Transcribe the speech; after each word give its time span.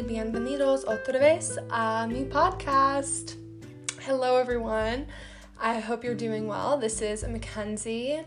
bienvenidos 0.00 0.86
otra 0.86 1.18
vez 1.20 1.58
a 1.70 2.06
mi 2.08 2.24
podcast. 2.24 3.36
Hello, 4.00 4.38
everyone. 4.38 5.06
I 5.60 5.80
hope 5.80 6.02
you're 6.02 6.14
doing 6.14 6.46
well. 6.46 6.78
This 6.78 7.02
is 7.02 7.22
Mackenzie 7.24 8.22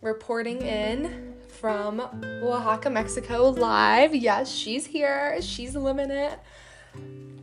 reporting 0.00 0.62
in 0.62 1.34
from 1.48 2.00
Oaxaca, 2.42 2.88
Mexico, 2.88 3.50
live. 3.50 4.14
Yes, 4.14 4.50
she's 4.50 4.86
here. 4.86 5.42
She's 5.42 5.76
living 5.76 6.10
it. 6.10 6.38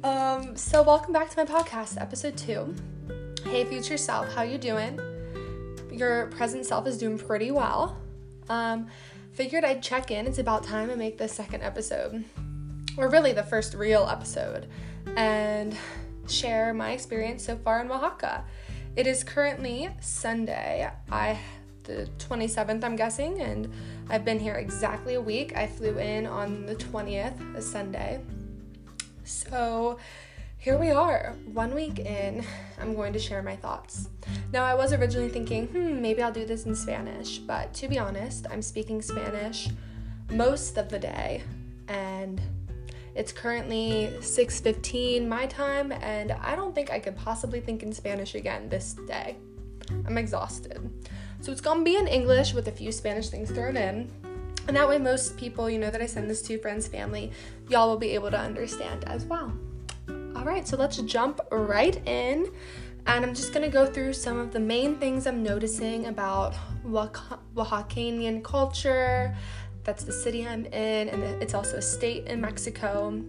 Um, 0.03 0.57
so 0.57 0.81
welcome 0.81 1.13
back 1.13 1.29
to 1.29 1.37
my 1.37 1.45
podcast, 1.45 2.01
episode 2.01 2.35
two. 2.35 2.73
Hey, 3.43 3.63
future 3.65 3.97
self, 3.97 4.33
how 4.33 4.41
you 4.41 4.57
doing? 4.57 4.99
Your 5.91 6.27
present 6.27 6.65
self 6.65 6.87
is 6.87 6.97
doing 6.97 7.19
pretty 7.19 7.51
well. 7.51 7.95
Um, 8.49 8.87
figured 9.33 9.63
I'd 9.63 9.83
check 9.83 10.09
in. 10.09 10.25
It's 10.25 10.39
about 10.39 10.63
time 10.63 10.89
I 10.89 10.95
make 10.95 11.19
the 11.19 11.27
second 11.27 11.61
episode, 11.61 12.25
or 12.97 13.09
really 13.09 13.31
the 13.31 13.43
first 13.43 13.73
real 13.73 14.07
episode, 14.09 14.67
and 15.15 15.75
share 16.27 16.73
my 16.73 16.91
experience 16.91 17.43
so 17.43 17.55
far 17.55 17.79
in 17.81 17.89
Oaxaca. 17.89 18.43
It 18.95 19.07
is 19.07 19.23
currently 19.23 19.89
Sunday. 20.01 20.89
I 21.11 21.39
the 21.87 22.09
27th, 22.19 22.83
I'm 22.83 22.95
guessing, 22.95 23.41
and 23.41 23.71
I've 24.09 24.25
been 24.25 24.39
here 24.39 24.55
exactly 24.55 25.15
a 25.15 25.21
week. 25.21 25.55
I 25.55 25.67
flew 25.67 25.97
in 25.97 26.27
on 26.27 26.65
the 26.65 26.75
20th, 26.75 27.55
a 27.55 27.61
Sunday. 27.61 28.19
So 29.23 29.97
here 30.57 30.77
we 30.77 30.91
are, 30.91 31.33
one 31.45 31.73
week 31.73 31.99
in. 31.99 32.43
I'm 32.79 32.93
going 32.93 33.13
to 33.13 33.19
share 33.19 33.41
my 33.41 33.55
thoughts. 33.55 34.09
Now, 34.51 34.65
I 34.65 34.75
was 34.75 34.91
originally 34.91 35.29
thinking, 35.29 35.67
hmm, 35.67 36.01
maybe 36.01 36.21
I'll 36.21 36.31
do 36.31 36.45
this 36.45 36.65
in 36.65 36.75
Spanish, 36.75 37.37
but 37.37 37.73
to 37.75 37.87
be 37.87 37.97
honest, 37.97 38.45
I'm 38.51 38.61
speaking 38.61 39.01
Spanish 39.01 39.69
most 40.29 40.77
of 40.77 40.89
the 40.89 40.99
day, 40.99 41.43
and 41.87 42.41
it's 43.17 43.31
currently 43.31 44.11
6:15 44.21 45.27
my 45.27 45.47
time, 45.47 45.91
and 45.91 46.31
I 46.31 46.55
don't 46.55 46.75
think 46.75 46.91
I 46.91 46.99
could 46.99 47.15
possibly 47.15 47.59
think 47.59 47.81
in 47.81 47.91
Spanish 47.91 48.35
again 48.35 48.69
this 48.69 48.93
day. 48.93 49.35
I'm 50.05 50.17
exhausted. 50.17 50.89
So 51.41 51.51
it's 51.51 51.61
gonna 51.61 51.83
be 51.83 51.95
in 51.95 52.07
English 52.07 52.53
with 52.53 52.67
a 52.67 52.71
few 52.71 52.91
Spanish 52.91 53.29
things 53.29 53.49
thrown 53.49 53.75
in. 53.75 54.11
And 54.67 54.75
that 54.75 54.87
way, 54.87 54.97
most 54.97 55.37
people, 55.37 55.69
you 55.69 55.79
know, 55.79 55.89
that 55.89 56.01
I 56.01 56.05
send 56.05 56.29
this 56.29 56.41
to, 56.43 56.57
friends, 56.59 56.87
family, 56.87 57.31
y'all 57.69 57.89
will 57.89 57.97
be 57.97 58.11
able 58.11 58.29
to 58.31 58.37
understand 58.37 59.03
as 59.05 59.25
well. 59.25 59.51
All 60.35 60.43
right, 60.43 60.67
so 60.67 60.77
let's 60.77 60.97
jump 60.97 61.39
right 61.51 61.95
in. 62.07 62.51
And 63.07 63.25
I'm 63.25 63.33
just 63.33 63.53
gonna 63.53 63.69
go 63.69 63.85
through 63.85 64.13
some 64.13 64.37
of 64.37 64.51
the 64.51 64.59
main 64.59 64.97
things 64.97 65.25
I'm 65.25 65.41
noticing 65.41 66.07
about 66.07 66.53
Oaxacan 66.85 68.43
culture. 68.43 69.33
That's 69.87 70.03
the 70.03 70.11
city 70.11 70.45
I'm 70.45 70.65
in, 70.65 71.07
and 71.07 71.23
it's 71.41 71.53
also 71.53 71.77
a 71.77 71.81
state 71.81 72.27
in 72.27 72.41
Mexico. 72.41 73.23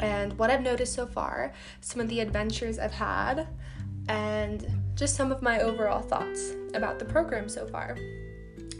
And 0.00 0.38
what 0.38 0.50
I've 0.50 0.60
noticed 0.60 0.92
so 0.92 1.06
far, 1.06 1.54
some 1.80 1.98
of 2.02 2.08
the 2.10 2.20
adventures 2.20 2.78
I've 2.78 2.92
had, 2.92 3.48
and 4.06 4.66
just 4.94 5.16
some 5.16 5.32
of 5.32 5.40
my 5.40 5.60
overall 5.60 6.02
thoughts 6.02 6.52
about 6.74 6.98
the 6.98 7.06
program 7.06 7.48
so 7.48 7.66
far. 7.66 7.96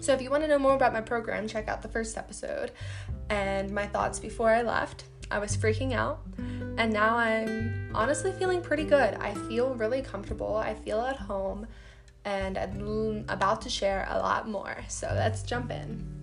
So, 0.01 0.13
if 0.13 0.21
you 0.21 0.29
want 0.29 0.43
to 0.43 0.49
know 0.49 0.59
more 0.59 0.75
about 0.75 0.93
my 0.93 1.01
program, 1.01 1.49
check 1.49 1.67
out 1.67 1.81
the 1.81 1.89
first 1.89 2.19
episode 2.19 2.73
and 3.31 3.71
my 3.71 3.87
thoughts 3.87 4.21
before 4.21 4.51
I 4.51 4.61
left. 4.61 5.05
I 5.31 5.39
was 5.39 5.57
freaking 5.57 5.95
out, 5.95 6.21
and 6.77 6.93
now 6.93 7.17
I'm 7.17 7.91
honestly 7.95 8.33
feeling 8.33 8.61
pretty 8.61 8.85
good. 8.85 9.15
I 9.15 9.33
feel 9.49 9.75
really 9.77 10.03
comfortable, 10.03 10.57
I 10.57 10.75
feel 10.75 11.01
at 11.01 11.17
home, 11.17 11.69
and 12.27 12.59
I'm 12.59 13.25
about 13.31 13.63
to 13.63 13.71
share 13.71 14.07
a 14.11 14.19
lot 14.19 14.47
more. 14.47 14.77
So 14.89 15.11
let's 15.15 15.43
jump 15.43 15.71
in. 15.71 16.18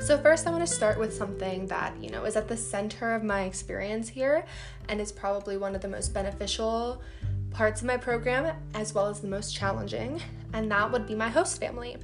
So, 0.00 0.16
first, 0.16 0.46
I 0.46 0.50
want 0.50 0.66
to 0.66 0.72
start 0.72 0.98
with 0.98 1.14
something 1.14 1.66
that, 1.66 1.94
you 2.02 2.08
know, 2.08 2.24
is 2.24 2.34
at 2.34 2.48
the 2.48 2.56
center 2.56 3.14
of 3.14 3.22
my 3.22 3.42
experience 3.42 4.08
here 4.08 4.46
and 4.88 4.98
is 4.98 5.12
probably 5.12 5.58
one 5.58 5.74
of 5.74 5.82
the 5.82 5.88
most 5.88 6.14
beneficial 6.14 7.02
parts 7.50 7.82
of 7.82 7.86
my 7.86 7.98
program, 7.98 8.56
as 8.74 8.94
well 8.94 9.08
as 9.08 9.20
the 9.20 9.28
most 9.28 9.54
challenging, 9.54 10.22
and 10.54 10.70
that 10.70 10.90
would 10.90 11.06
be 11.06 11.14
my 11.14 11.28
host 11.28 11.60
family. 11.60 11.98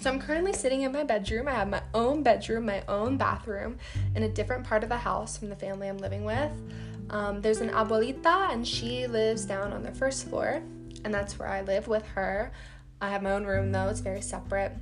So 0.00 0.10
I'm 0.10 0.20
currently 0.20 0.52
sitting 0.52 0.82
in 0.82 0.90
my 0.90 1.04
bedroom. 1.04 1.46
I 1.46 1.52
have 1.52 1.68
my 1.68 1.82
own 1.94 2.24
bedroom, 2.24 2.66
my 2.66 2.82
own 2.88 3.16
bathroom 3.16 3.78
in 4.16 4.24
a 4.24 4.28
different 4.28 4.64
part 4.64 4.82
of 4.82 4.88
the 4.88 4.98
house 4.98 5.38
from 5.38 5.50
the 5.50 5.56
family 5.56 5.88
I'm 5.88 5.98
living 5.98 6.24
with. 6.24 6.52
Um, 7.10 7.40
there's 7.40 7.60
an 7.60 7.70
abuelita, 7.70 8.52
and 8.52 8.66
she 8.66 9.06
lives 9.06 9.44
down 9.44 9.72
on 9.72 9.84
the 9.84 9.92
first 9.92 10.28
floor, 10.28 10.60
and 11.04 11.14
that's 11.14 11.38
where 11.38 11.48
I 11.48 11.62
live 11.62 11.86
with 11.86 12.04
her. 12.08 12.50
I 13.00 13.10
have 13.10 13.22
my 13.22 13.30
own 13.30 13.44
room 13.44 13.70
though, 13.70 13.88
it's 13.88 14.00
very 14.00 14.20
separate. 14.20 14.72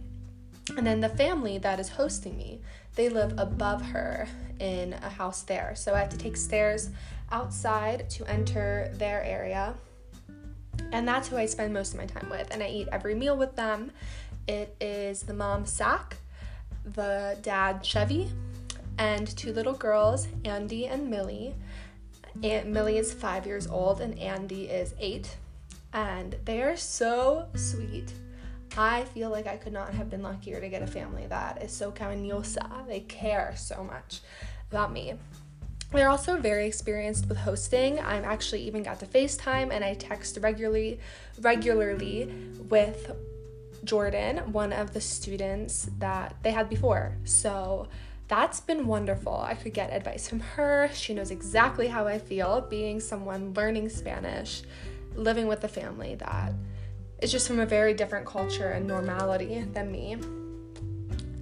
And 0.76 0.86
then 0.86 1.00
the 1.00 1.08
family 1.08 1.58
that 1.58 1.80
is 1.80 1.88
hosting 1.88 2.36
me, 2.36 2.60
they 2.94 3.08
live 3.08 3.34
above 3.38 3.82
her 3.82 4.28
in 4.60 4.92
a 4.94 5.08
house 5.08 5.42
there. 5.42 5.74
So 5.74 5.94
I 5.94 5.98
have 5.98 6.08
to 6.10 6.18
take 6.18 6.36
stairs 6.36 6.90
outside 7.30 8.08
to 8.10 8.26
enter 8.26 8.92
their 8.94 9.22
area. 9.24 9.74
And 10.92 11.08
that's 11.08 11.28
who 11.28 11.36
I 11.36 11.46
spend 11.46 11.72
most 11.72 11.94
of 11.94 11.98
my 11.98 12.06
time 12.06 12.28
with. 12.30 12.48
And 12.52 12.62
I 12.62 12.68
eat 12.68 12.88
every 12.92 13.14
meal 13.14 13.36
with 13.36 13.56
them. 13.56 13.90
It 14.46 14.76
is 14.80 15.22
the 15.22 15.34
mom, 15.34 15.66
Sack, 15.66 16.16
the 16.84 17.38
dad, 17.42 17.84
Chevy, 17.84 18.30
and 18.98 19.26
two 19.36 19.52
little 19.52 19.74
girls, 19.74 20.28
Andy 20.44 20.86
and 20.86 21.08
Millie. 21.08 21.54
Aunt 22.42 22.66
Millie 22.66 22.98
is 22.98 23.12
five 23.12 23.46
years 23.46 23.66
old 23.66 24.00
and 24.00 24.18
Andy 24.18 24.64
is 24.64 24.94
eight. 24.98 25.36
And 25.92 26.36
they 26.44 26.62
are 26.62 26.76
so 26.76 27.46
sweet. 27.54 28.12
I 28.76 29.04
feel 29.04 29.30
like 29.30 29.46
I 29.46 29.56
could 29.56 29.72
not 29.72 29.94
have 29.94 30.08
been 30.08 30.22
luckier 30.22 30.60
to 30.60 30.68
get 30.68 30.82
a 30.82 30.86
family 30.86 31.26
that 31.26 31.62
is 31.62 31.72
so 31.72 31.92
cariñosa. 31.92 32.86
They 32.86 33.00
care 33.00 33.54
so 33.56 33.84
much 33.84 34.20
about 34.70 34.92
me. 34.92 35.14
They're 35.92 36.08
also 36.08 36.38
very 36.38 36.66
experienced 36.66 37.28
with 37.28 37.38
hosting. 37.38 38.00
I'm 38.00 38.24
actually 38.24 38.62
even 38.62 38.82
got 38.82 38.98
to 39.00 39.06
FaceTime 39.06 39.70
and 39.70 39.84
I 39.84 39.94
text 39.94 40.38
regularly 40.40 41.00
regularly 41.40 42.32
with 42.70 43.12
Jordan, 43.84 44.52
one 44.52 44.72
of 44.72 44.94
the 44.94 45.00
students 45.00 45.90
that 45.98 46.36
they 46.42 46.52
had 46.52 46.70
before. 46.70 47.16
So 47.24 47.88
that's 48.28 48.60
been 48.60 48.86
wonderful. 48.86 49.36
I 49.36 49.54
could 49.54 49.74
get 49.74 49.92
advice 49.92 50.28
from 50.28 50.40
her. 50.40 50.88
She 50.94 51.12
knows 51.12 51.30
exactly 51.30 51.88
how 51.88 52.06
I 52.06 52.18
feel 52.18 52.62
being 52.62 53.00
someone 53.00 53.52
learning 53.52 53.90
Spanish, 53.90 54.62
living 55.14 55.46
with 55.46 55.62
a 55.64 55.68
family 55.68 56.14
that 56.14 56.54
is 57.22 57.30
just 57.30 57.46
from 57.46 57.60
a 57.60 57.66
very 57.66 57.94
different 57.94 58.26
culture 58.26 58.70
and 58.70 58.86
normality 58.86 59.64
than 59.72 59.90
me. 59.92 60.16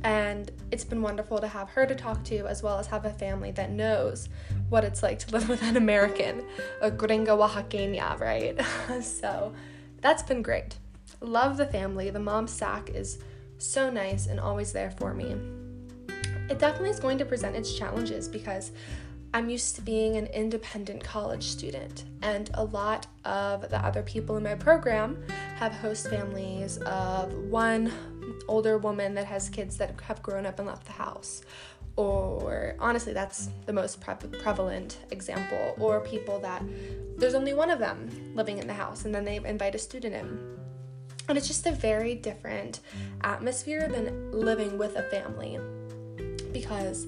And 0.04 0.50
it's 0.70 0.84
been 0.84 1.02
wonderful 1.02 1.38
to 1.38 1.48
have 1.48 1.70
her 1.70 1.86
to 1.86 1.94
talk 1.94 2.22
to, 2.24 2.46
as 2.46 2.62
well 2.62 2.78
as 2.78 2.86
have 2.88 3.06
a 3.06 3.10
family 3.10 3.50
that 3.52 3.70
knows 3.70 4.28
what 4.69 4.84
it's 4.84 5.02
like 5.02 5.19
to 5.20 5.30
live 5.32 5.48
with 5.48 5.62
an 5.62 5.76
American, 5.76 6.44
a 6.82 6.90
gringa 6.90 7.28
Oaxaqueña, 7.28 8.20
right? 8.20 9.02
so 9.02 9.54
that's 10.00 10.22
been 10.22 10.42
great. 10.42 10.76
Love 11.20 11.56
the 11.56 11.66
family. 11.66 12.10
The 12.10 12.20
mom 12.20 12.46
sack 12.46 12.90
is 12.90 13.19
so 13.58 13.90
nice 13.90 14.26
and 14.26 14.38
always 14.38 14.72
there 14.72 14.90
for 14.90 15.14
me. 15.14 15.36
It 16.48 16.58
definitely 16.58 16.90
is 16.90 17.00
going 17.00 17.19
to 17.19 17.24
present 17.24 17.56
its 17.56 17.74
challenges 17.74 18.28
because 18.28 18.72
I'm 19.32 19.48
used 19.48 19.76
to 19.76 19.82
being 19.82 20.16
an 20.16 20.26
independent 20.26 21.04
college 21.04 21.44
student, 21.44 22.04
and 22.20 22.50
a 22.54 22.64
lot 22.64 23.06
of 23.24 23.68
the 23.70 23.78
other 23.78 24.02
people 24.02 24.36
in 24.36 24.42
my 24.42 24.56
program 24.56 25.22
have 25.56 25.72
host 25.72 26.08
families 26.08 26.78
of 26.78 27.32
one 27.32 27.92
older 28.48 28.76
woman 28.76 29.14
that 29.14 29.26
has 29.26 29.48
kids 29.48 29.76
that 29.76 29.94
have 30.02 30.20
grown 30.22 30.46
up 30.46 30.58
and 30.58 30.66
left 30.66 30.86
the 30.86 30.92
house. 30.92 31.42
Or 31.94 32.74
honestly, 32.80 33.12
that's 33.12 33.50
the 33.66 33.72
most 33.72 34.00
pre- 34.00 34.14
prevalent 34.40 34.98
example. 35.10 35.74
Or 35.78 36.00
people 36.00 36.40
that 36.40 36.62
there's 37.16 37.34
only 37.34 37.54
one 37.54 37.70
of 37.70 37.78
them 37.78 38.32
living 38.34 38.58
in 38.58 38.66
the 38.66 38.74
house 38.74 39.04
and 39.04 39.14
then 39.14 39.24
they 39.24 39.36
invite 39.36 39.75
a 39.75 39.78
student 39.78 40.14
in. 40.14 40.56
And 41.28 41.38
it's 41.38 41.46
just 41.46 41.66
a 41.66 41.72
very 41.72 42.14
different 42.14 42.81
atmosphere 43.22 43.88
than 43.88 44.32
living 44.32 44.78
with 44.78 44.96
a 44.96 45.02
family 45.05 45.60
because 46.52 47.06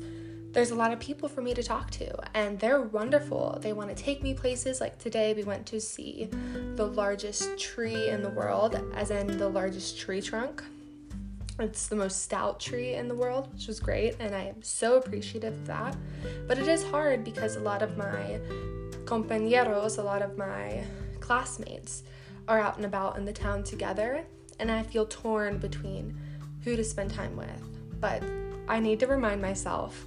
there's 0.53 0.71
a 0.71 0.75
lot 0.75 0.93
of 0.93 1.01
people 1.01 1.29
for 1.29 1.41
me 1.41 1.55
to 1.55 1.63
talk 1.63 1.91
to 1.91 2.15
and 2.35 2.59
they're 2.61 2.83
wonderful. 2.83 3.59
They 3.61 3.73
want 3.73 3.89
to 3.89 4.01
take 4.01 4.23
me 4.23 4.35
places 4.35 4.81
like 4.81 4.99
today 4.99 5.33
we 5.33 5.45
went 5.45 5.65
to 5.67 5.81
see 5.81 6.29
the 6.77 6.87
largest 6.87 7.59
tree 7.59 8.11
in 8.11 8.23
the 8.23 8.29
world, 8.29 8.79
as 8.95 9.11
in 9.11 9.39
the 9.39 9.49
largest 9.49 9.99
tree 9.99 10.21
trunk. 10.21 10.63
It's 11.59 11.87
the 11.87 11.97
most 11.97 12.23
stout 12.23 12.61
tree 12.61 12.95
in 12.95 13.09
the 13.09 13.15
world, 13.15 13.53
which 13.53 13.67
was 13.67 13.79
great, 13.81 14.17
and 14.19 14.35
I 14.35 14.45
am 14.45 14.63
so 14.63 14.97
appreciative 14.97 15.53
of 15.53 15.67
that. 15.67 15.97
But 16.47 16.59
it 16.59 16.69
is 16.69 16.83
hard 16.85 17.25
because 17.25 17.57
a 17.57 17.61
lot 17.61 17.83
of 17.83 17.97
my 17.97 18.41
compañeros, 19.05 19.99
a 19.99 20.03
lot 20.03 20.23
of 20.23 20.37
my 20.37 20.83
classmates, 21.21 22.03
are 22.49 22.59
out 22.59 22.77
and 22.77 22.85
about 22.85 23.17
in 23.17 23.25
the 23.25 23.33
town 23.33 23.63
together, 23.65 24.25
and 24.59 24.71
I 24.71 24.83
feel 24.83 25.07
torn 25.07 25.59
between 25.59 26.19
who 26.65 26.75
to 26.75 26.85
spend 26.85 27.11
time 27.13 27.37
with. 27.37 28.01
But 28.01 28.23
I 28.69 28.81
need 28.81 29.01
to 29.01 29.07
remind 29.07 29.43
myself 29.43 30.07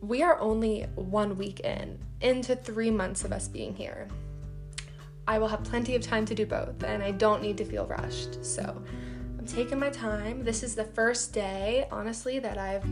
we 0.00 0.22
are 0.22 0.38
only 0.40 0.82
one 0.94 1.36
week 1.36 1.60
in, 1.60 1.98
into 2.20 2.56
three 2.56 2.90
months 2.90 3.24
of 3.24 3.32
us 3.32 3.48
being 3.48 3.74
here. 3.74 4.08
I 5.28 5.38
will 5.38 5.48
have 5.48 5.62
plenty 5.62 5.94
of 5.94 6.02
time 6.02 6.24
to 6.26 6.34
do 6.34 6.46
both, 6.46 6.82
and 6.82 7.02
I 7.02 7.12
don't 7.12 7.42
need 7.42 7.58
to 7.58 7.64
feel 7.64 7.86
rushed. 7.86 8.44
So 8.44 8.82
I'm 9.38 9.46
taking 9.46 9.78
my 9.78 9.90
time. 9.90 10.42
This 10.42 10.62
is 10.62 10.74
the 10.74 10.84
first 10.84 11.32
day, 11.32 11.86
honestly, 11.90 12.38
that 12.38 12.58
I've 12.58 12.84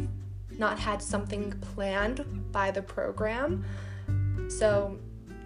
not 0.59 0.79
had 0.79 1.03
something 1.03 1.51
planned 1.75 2.53
by 2.53 2.71
the 2.71 2.83
program. 2.83 3.65
So 4.49 4.99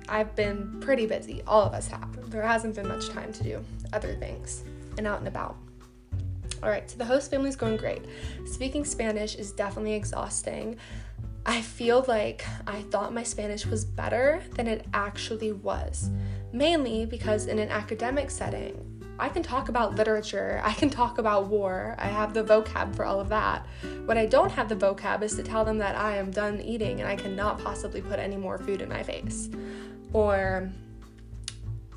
I've 0.09 0.35
been 0.35 0.81
pretty 0.81 1.07
busy. 1.07 1.43
All 1.47 1.63
of 1.63 1.75
us 1.75 1.87
have. 1.89 2.31
There 2.31 2.43
hasn't 2.43 2.75
been 2.75 2.89
much 2.89 3.09
time 3.09 3.33
to 3.33 3.43
do 3.43 3.65
other 3.93 4.15
things 4.15 4.65
and 4.99 5.07
out 5.07 5.19
and 5.19 5.29
about. 5.29 5.57
All 6.63 6.69
right, 6.69 6.89
so 6.89 6.97
the 6.97 7.05
host 7.05 7.31
family 7.31 7.49
is 7.49 7.57
going 7.57 7.77
great. 7.77 8.05
Speaking 8.47 8.85
Spanish 8.85 9.35
is 9.35 9.51
definitely 9.51 9.95
exhausting. 9.95 10.77
I 11.45 11.61
feel 11.61 12.05
like 12.07 12.45
I 12.69 12.83
thought 12.83 13.13
my 13.13 13.25
Spanish 13.25 13.67
was 13.67 13.85
better 13.85 14.43
than 14.55 14.69
it 14.69 14.87
actually 14.95 15.51
was, 15.53 16.11
mainly 16.53 17.05
because 17.05 17.47
in 17.47 17.59
an 17.59 17.69
academic 17.69 18.31
setting, 18.31 18.89
I 19.19 19.29
can 19.29 19.43
talk 19.43 19.69
about 19.69 19.97
literature, 19.97 20.61
I 20.65 20.73
can 20.73 20.89
talk 20.89 21.19
about 21.19 21.47
war, 21.47 21.97
I 21.99 22.07
have 22.07 22.33
the 22.33 22.45
vocab 22.45 22.95
for 22.95 23.05
all 23.05 23.19
of 23.19 23.29
that. 23.31 23.67
What 24.05 24.17
I 24.17 24.27
don't 24.27 24.53
have 24.53 24.69
the 24.69 24.77
vocab 24.77 25.23
is 25.23 25.35
to 25.35 25.43
tell 25.43 25.65
them 25.65 25.79
that 25.79 25.97
I 25.97 26.17
am 26.17 26.31
done 26.31 26.61
eating 26.61 27.01
and 27.01 27.09
I 27.09 27.17
cannot 27.17 27.63
possibly 27.63 28.03
put 28.03 28.21
any 28.21 28.37
more 28.37 28.59
food 28.59 28.81
in 28.81 28.89
my 28.89 29.03
face. 29.03 29.51
Or 30.13 30.71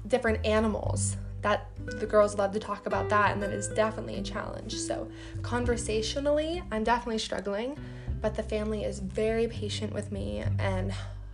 different 0.07 0.43
animals 0.45 1.17
that 1.41 1.67
the 1.85 2.05
girls 2.07 2.35
love 2.37 2.51
to 2.53 2.59
talk 2.59 2.87
about 2.87 3.09
that 3.09 3.31
and 3.31 3.43
that 3.43 3.51
is 3.51 3.67
definitely 3.67 4.15
a 4.15 4.23
challenge. 4.23 4.73
So, 4.75 5.07
conversationally, 5.43 6.63
I'm 6.71 6.83
definitely 6.83 7.19
struggling, 7.19 7.77
but 8.25 8.33
the 8.33 8.41
family 8.41 8.83
is 8.83 8.97
very 8.97 9.47
patient 9.47 9.93
with 9.93 10.11
me 10.11 10.43
and 10.57 10.91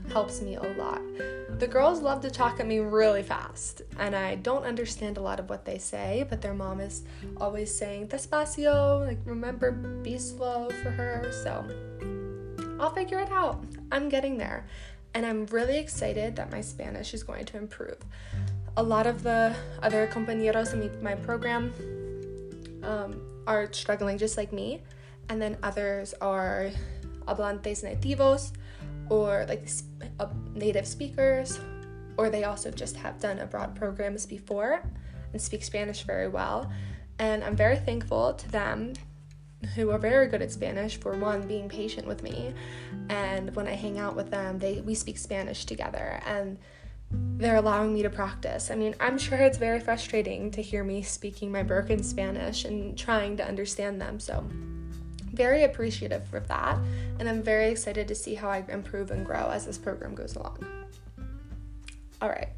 helps 0.10 0.42
me 0.42 0.56
a 0.56 0.74
lot. 0.78 1.00
The 1.58 1.66
girls 1.66 2.02
love 2.02 2.20
to 2.20 2.30
talk 2.30 2.60
at 2.60 2.68
me 2.68 2.80
really 2.80 3.24
fast, 3.24 3.82
and 3.98 4.14
I 4.14 4.36
don't 4.36 4.66
understand 4.66 5.16
a 5.16 5.22
lot 5.22 5.40
of 5.40 5.50
what 5.50 5.64
they 5.64 5.78
say, 5.78 6.26
but 6.30 6.42
their 6.42 6.54
mom 6.54 6.82
is 6.82 7.04
always 7.38 7.74
saying 7.74 8.10
despacio, 8.10 9.08
like 9.08 9.20
remember 9.24 9.72
be 9.72 10.18
slow 10.18 10.70
for 10.84 10.90
her. 10.90 11.32
So, 11.32 11.66
I'll 12.78 12.94
figure 12.94 13.22
it 13.22 13.32
out. 13.32 13.64
I'm 13.90 14.10
getting 14.10 14.38
there. 14.38 14.68
And 15.14 15.26
I'm 15.26 15.46
really 15.46 15.78
excited 15.78 16.36
that 16.36 16.52
my 16.52 16.60
Spanish 16.60 17.14
is 17.14 17.24
going 17.24 17.46
to 17.46 17.58
improve 17.58 18.00
a 18.76 18.84
lot 18.84 19.08
of 19.08 19.24
the 19.24 19.56
other 19.82 20.08
compañeros 20.08 20.74
in 20.74 21.02
my 21.02 21.16
program 21.16 21.72
um, 22.84 23.22
are 23.48 23.72
struggling 23.72 24.18
just 24.18 24.36
like 24.36 24.52
me, 24.52 24.82
and 25.30 25.42
then 25.42 25.58
others 25.64 26.14
are 26.22 26.72
hablantes 27.28 27.84
nativos 27.84 28.52
or 29.10 29.46
like 29.48 29.68
uh, 30.20 30.28
native 30.54 30.88
speakers, 30.88 31.60
or 32.18 32.30
they 32.30 32.44
also 32.44 32.72
just 32.72 32.96
have 32.96 33.20
done 33.20 33.40
abroad 33.40 33.76
programs 33.76 34.26
before 34.26 34.84
and 35.32 35.42
speak 35.42 35.64
Spanish 35.64 36.04
very 36.04 36.28
well. 36.28 36.72
And 37.20 37.44
I'm 37.44 37.56
very 37.56 37.78
thankful 37.78 38.34
to 38.34 38.52
them 38.52 38.94
who 39.76 39.92
are 39.92 40.00
very 40.00 40.28
good 40.28 40.42
at 40.42 40.52
Spanish 40.52 40.98
for 40.98 41.14
one 41.14 41.48
being 41.48 41.70
patient 41.70 42.08
with 42.08 42.24
me 42.24 42.54
and 43.10 43.56
when 43.56 43.68
I 43.68 43.74
hang 43.74 44.00
out 44.00 44.16
with 44.16 44.32
them 44.32 44.58
they 44.58 44.82
we 44.82 44.96
speak 44.96 45.20
Spanish 45.20 45.66
together 45.66 46.20
and 46.26 46.58
they're 47.38 47.58
allowing 47.58 47.94
me 47.94 48.04
to 48.04 48.10
practice. 48.10 48.72
I 48.72 48.76
mean, 48.76 48.96
I'm 49.00 49.18
sure 49.18 49.38
it's 49.38 49.58
very 49.58 49.80
frustrating 49.80 50.52
to 50.52 50.62
hear 50.62 50.84
me 50.84 51.02
speaking 51.02 51.52
my 51.52 51.64
broken 51.64 52.04
Spanish 52.04 52.66
and 52.66 52.98
trying 52.98 53.38
to 53.38 53.46
understand 53.46 54.00
them. 54.00 54.20
So, 54.20 54.46
very 55.44 55.64
appreciative 55.64 56.34
of 56.34 56.48
that. 56.48 56.78
And 57.20 57.28
I'm 57.30 57.42
very 57.42 57.70
excited 57.70 58.08
to 58.08 58.16
see 58.16 58.36
how 58.36 58.50
I 58.50 58.64
improve 58.68 59.12
and 59.12 59.26
grow 59.26 59.50
as 59.50 59.66
this 59.66 59.78
program 59.78 60.14
goes 60.16 60.36
along. 60.36 60.60
All 62.22 62.30
right. 62.30 62.50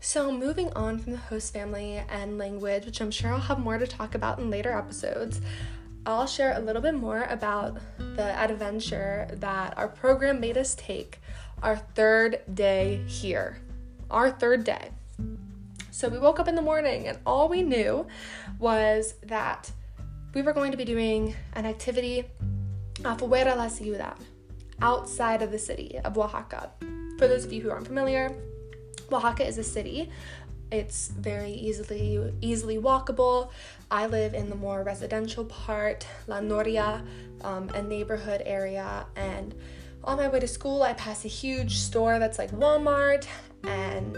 So, 0.00 0.30
moving 0.30 0.72
on 0.74 0.98
from 0.98 1.12
the 1.12 1.18
host 1.18 1.52
family 1.52 2.02
and 2.08 2.38
language, 2.38 2.84
which 2.86 3.00
I'm 3.00 3.10
sure 3.10 3.32
I'll 3.32 3.40
have 3.40 3.58
more 3.58 3.78
to 3.78 3.86
talk 3.86 4.14
about 4.14 4.38
in 4.38 4.48
later 4.48 4.72
episodes, 4.72 5.40
I'll 6.06 6.26
share 6.26 6.56
a 6.56 6.60
little 6.60 6.82
bit 6.82 6.94
more 6.94 7.24
about 7.24 7.78
the 7.98 8.28
adventure 8.40 9.28
that 9.32 9.76
our 9.76 9.88
program 9.88 10.38
made 10.38 10.56
us 10.56 10.76
take 10.76 11.18
our 11.62 11.76
third 11.76 12.40
day 12.54 13.02
here 13.08 13.58
our 14.10 14.30
third 14.30 14.64
day. 14.64 14.90
So 15.90 16.08
we 16.08 16.18
woke 16.18 16.38
up 16.38 16.48
in 16.48 16.54
the 16.54 16.62
morning 16.62 17.06
and 17.08 17.18
all 17.26 17.48
we 17.48 17.62
knew 17.62 18.06
was 18.58 19.14
that 19.24 19.72
we 20.38 20.42
were 20.42 20.52
going 20.52 20.70
to 20.70 20.76
be 20.76 20.84
doing 20.84 21.34
an 21.54 21.66
activity 21.66 22.24
afuera 23.02 23.56
la 23.56 23.66
ciudad, 23.66 24.14
outside 24.80 25.42
of 25.42 25.50
the 25.50 25.58
city 25.58 25.98
of 26.04 26.16
Oaxaca. 26.16 26.70
For 27.18 27.26
those 27.26 27.44
of 27.44 27.52
you 27.52 27.60
who 27.60 27.72
aren't 27.72 27.88
familiar, 27.88 28.32
Oaxaca 29.10 29.44
is 29.44 29.58
a 29.58 29.64
city. 29.64 30.08
It's 30.70 31.08
very 31.08 31.50
easily 31.50 32.32
easily 32.40 32.78
walkable. 32.78 33.50
I 33.90 34.06
live 34.06 34.32
in 34.32 34.48
the 34.48 34.54
more 34.54 34.84
residential 34.84 35.44
part, 35.44 36.06
La 36.28 36.38
Noria, 36.38 37.02
um, 37.40 37.68
a 37.70 37.82
neighborhood 37.82 38.40
area, 38.46 39.06
and 39.16 39.56
on 40.04 40.18
my 40.18 40.28
way 40.28 40.38
to 40.38 40.46
school, 40.46 40.84
I 40.84 40.92
pass 40.92 41.24
a 41.24 41.28
huge 41.42 41.78
store 41.78 42.20
that's 42.20 42.38
like 42.38 42.52
Walmart 42.52 43.26
and 43.64 44.16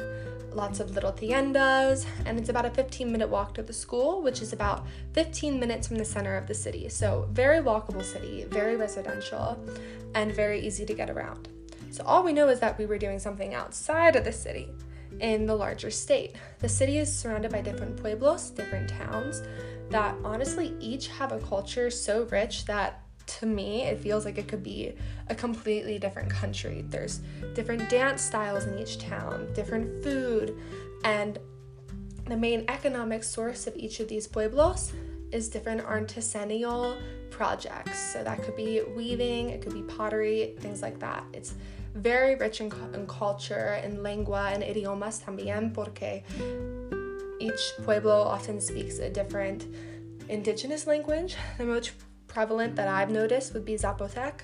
lots 0.55 0.81
of 0.81 0.91
little 0.91 1.13
tiendas, 1.13 2.07
and 2.27 2.39
it's 2.39 2.49
about 2.49 2.67
a 2.67 2.71
15 2.71 3.11
minute 3.11 3.29
walk 3.29 3.55
to 3.55 3.63
the 3.63 3.73
school, 3.73 4.23
which 4.23 4.43
is 4.43 4.53
about 4.53 4.87
15 5.13 5.59
minutes 5.59 5.89
from 5.89 5.97
the 5.97 6.05
center 6.05 6.37
of 6.37 6.47
the 6.47 6.55
city. 6.55 6.89
So, 6.89 7.29
very 7.33 7.59
walkable 7.59 8.05
city, 8.05 8.45
very 8.49 8.77
residential, 8.77 9.59
and 10.15 10.33
very 10.33 10.61
easy 10.61 10.85
to 10.87 10.95
get 10.95 11.11
around. 11.11 11.49
So, 11.91 12.05
all 12.05 12.23
we 12.23 12.33
know 12.33 12.49
is 12.49 12.61
that 12.61 12.79
we 12.79 12.87
were 12.87 12.99
doing 12.99 13.19
something 13.19 13.55
outside 13.55 14.17
of 14.17 14.25
the 14.25 14.33
city 14.33 14.69
in 15.21 15.47
the 15.47 15.55
larger 15.55 15.91
state. 15.91 16.37
The 16.61 16.69
city 16.69 16.99
is 16.99 17.15
surrounded 17.15 17.51
by 17.51 17.63
different 17.63 17.97
pueblos, 17.97 18.51
different 18.51 18.89
towns 18.89 19.43
that 19.91 20.15
honestly 20.25 20.75
each 20.79 21.09
have 21.09 21.33
a 21.33 21.41
culture 21.41 21.91
so 21.91 22.23
rich 22.31 22.65
that 22.67 23.03
to 23.39 23.47
me, 23.47 23.83
it 23.83 24.01
feels 24.01 24.25
like 24.25 24.39
it 24.39 24.49
could 24.49 24.63
be 24.63 24.93
a 25.29 25.35
completely 25.35 25.99
different 25.99 26.31
country. 26.31 26.85
There's 26.89 27.21
different 27.55 27.89
dance 27.89 28.23
styles 28.23 28.65
in 28.65 28.79
each 28.79 28.99
town, 28.99 29.53
different 29.55 30.03
food, 30.03 30.57
and 31.05 31.39
the 32.27 32.37
main 32.37 32.65
economic 32.69 33.25
source 33.25 33.67
of 33.67 33.77
each 33.77 34.01
of 34.01 34.09
these 34.09 34.27
pueblos 34.27 34.93
is 35.33 35.49
different 35.49 35.83
artisanal 35.83 37.01
projects. 37.31 37.99
So 38.13 38.23
that 38.25 38.43
could 38.43 38.57
be 38.57 38.83
weaving, 38.97 39.51
it 39.51 39.63
could 39.63 39.75
be 39.75 39.83
pottery, 39.83 40.55
things 40.61 40.83
like 40.83 40.99
that. 41.01 41.25
It's 41.33 41.55
very 41.95 42.37
rich 42.37 42.61
in, 42.61 42.73
in 42.95 43.07
culture, 43.07 43.81
in 43.85 44.03
lengua, 44.03 44.51
and 44.53 44.63
idiomas 44.63 45.23
también, 45.23 45.73
porque 45.75 46.23
each 47.41 47.73
pueblo 47.83 48.23
often 48.23 48.61
speaks 48.61 48.99
a 48.99 49.09
different 49.09 49.67
indigenous 50.29 50.87
language. 50.87 51.37
The 51.59 51.65
most 51.65 51.93
prevalent 52.31 52.77
that 52.77 52.89
I've 52.89 53.11
noticed 53.11 53.53
would 53.53 53.65
be 53.65 53.75
Zapotec. 53.75 54.43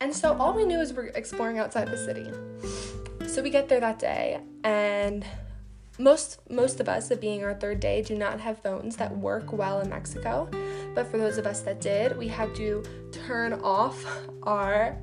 And 0.00 0.14
so 0.14 0.36
all 0.36 0.54
we 0.54 0.64
knew 0.64 0.80
is 0.80 0.92
we're 0.92 1.06
exploring 1.08 1.58
outside 1.58 1.88
the 1.88 1.96
city. 1.96 2.28
So 3.28 3.42
we 3.42 3.50
get 3.50 3.68
there 3.68 3.80
that 3.80 3.98
day 3.98 4.40
and 4.64 5.24
most 5.98 6.40
most 6.50 6.80
of 6.80 6.88
us, 6.88 7.10
it 7.10 7.20
being 7.20 7.44
our 7.44 7.54
third 7.54 7.78
day, 7.78 8.02
do 8.02 8.16
not 8.16 8.40
have 8.40 8.58
phones 8.58 8.96
that 8.96 9.16
work 9.16 9.52
well 9.52 9.80
in 9.80 9.88
Mexico. 9.88 10.48
But 10.94 11.06
for 11.08 11.18
those 11.18 11.38
of 11.38 11.46
us 11.46 11.60
that 11.60 11.80
did, 11.80 12.18
we 12.18 12.28
had 12.28 12.54
to 12.56 12.82
turn 13.12 13.52
off 13.52 14.04
our 14.42 14.96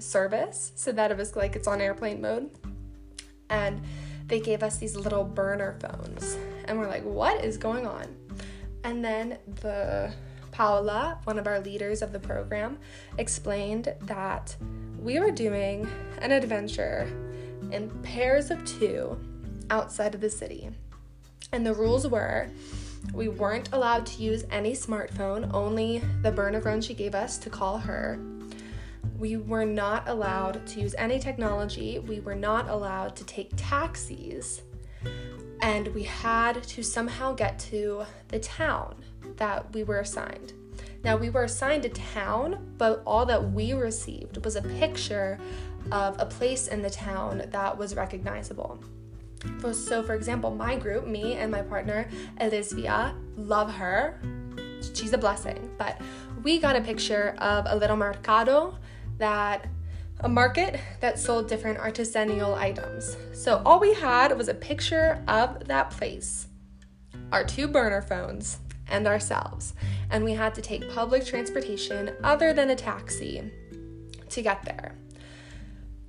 service 0.00 0.72
so 0.74 0.90
that 0.92 1.10
it 1.10 1.16
was 1.16 1.36
like 1.36 1.54
it's 1.54 1.68
on 1.68 1.80
airplane 1.80 2.20
mode. 2.20 2.50
And 3.50 3.80
they 4.26 4.40
gave 4.40 4.62
us 4.62 4.78
these 4.78 4.96
little 4.96 5.24
burner 5.24 5.76
phones. 5.80 6.36
And 6.64 6.78
we're 6.78 6.88
like, 6.88 7.04
what 7.04 7.44
is 7.44 7.56
going 7.56 7.86
on? 7.86 8.06
And 8.84 9.04
then 9.04 9.38
the 9.60 10.12
Paula, 10.52 11.18
one 11.24 11.38
of 11.38 11.46
our 11.46 11.58
leaders 11.58 12.02
of 12.02 12.12
the 12.12 12.20
program, 12.20 12.78
explained 13.18 13.92
that 14.02 14.54
we 15.00 15.18
were 15.18 15.32
doing 15.32 15.88
an 16.18 16.30
adventure 16.30 17.08
in 17.72 17.90
pairs 18.02 18.50
of 18.50 18.64
two 18.64 19.18
outside 19.70 20.14
of 20.14 20.20
the 20.20 20.30
city. 20.30 20.70
And 21.52 21.66
the 21.66 21.74
rules 21.74 22.06
were 22.06 22.48
we 23.12 23.28
weren't 23.28 23.68
allowed 23.72 24.06
to 24.06 24.22
use 24.22 24.44
any 24.50 24.72
smartphone, 24.72 25.52
only 25.52 26.02
the 26.22 26.30
burner 26.30 26.60
phone 26.60 26.80
she 26.80 26.94
gave 26.94 27.14
us 27.14 27.36
to 27.38 27.50
call 27.50 27.78
her. 27.78 28.18
We 29.18 29.36
were 29.36 29.64
not 29.64 30.08
allowed 30.08 30.64
to 30.68 30.80
use 30.80 30.94
any 30.96 31.18
technology. 31.18 31.98
We 31.98 32.20
were 32.20 32.36
not 32.36 32.68
allowed 32.68 33.16
to 33.16 33.24
take 33.24 33.50
taxis. 33.56 34.62
And 35.60 35.88
we 35.88 36.04
had 36.04 36.62
to 36.62 36.82
somehow 36.82 37.34
get 37.34 37.58
to 37.70 38.04
the 38.28 38.38
town 38.38 38.96
that 39.36 39.72
we 39.72 39.84
were 39.84 40.00
assigned. 40.00 40.52
Now, 41.04 41.16
we 41.16 41.30
were 41.30 41.44
assigned 41.44 41.84
a 41.84 41.88
town, 41.88 42.74
but 42.78 43.02
all 43.04 43.26
that 43.26 43.52
we 43.52 43.72
received 43.72 44.44
was 44.44 44.56
a 44.56 44.62
picture 44.62 45.38
of 45.90 46.16
a 46.20 46.26
place 46.26 46.68
in 46.68 46.80
the 46.80 46.90
town 46.90 47.42
that 47.50 47.76
was 47.76 47.96
recognizable. 47.96 48.78
So, 49.72 50.02
for 50.04 50.14
example, 50.14 50.52
my 50.52 50.76
group, 50.76 51.06
me 51.06 51.34
and 51.34 51.50
my 51.50 51.62
partner, 51.62 52.08
Elizabeth, 52.40 53.14
love 53.36 53.72
her. 53.72 54.20
She's 54.94 55.12
a 55.12 55.18
blessing. 55.18 55.70
But 55.78 56.00
we 56.44 56.60
got 56.60 56.76
a 56.76 56.80
picture 56.80 57.34
of 57.38 57.66
a 57.68 57.74
little 57.74 57.96
mercado 57.96 58.78
that 59.18 59.66
a 60.20 60.28
market 60.28 60.78
that 61.00 61.18
sold 61.18 61.48
different 61.48 61.78
artisanal 61.78 62.54
items. 62.54 63.16
So 63.32 63.60
all 63.66 63.80
we 63.80 63.94
had 63.94 64.36
was 64.38 64.46
a 64.46 64.54
picture 64.54 65.22
of 65.26 65.66
that 65.66 65.90
place, 65.90 66.46
our 67.32 67.44
two 67.44 67.66
burner 67.66 68.02
phones, 68.02 68.58
and 68.92 69.06
ourselves. 69.08 69.74
and 70.10 70.22
we 70.22 70.34
had 70.34 70.54
to 70.54 70.60
take 70.60 70.88
public 70.90 71.24
transportation 71.24 72.14
other 72.22 72.52
than 72.52 72.70
a 72.70 72.76
taxi 72.76 73.50
to 74.28 74.42
get 74.42 74.62
there. 74.64 74.94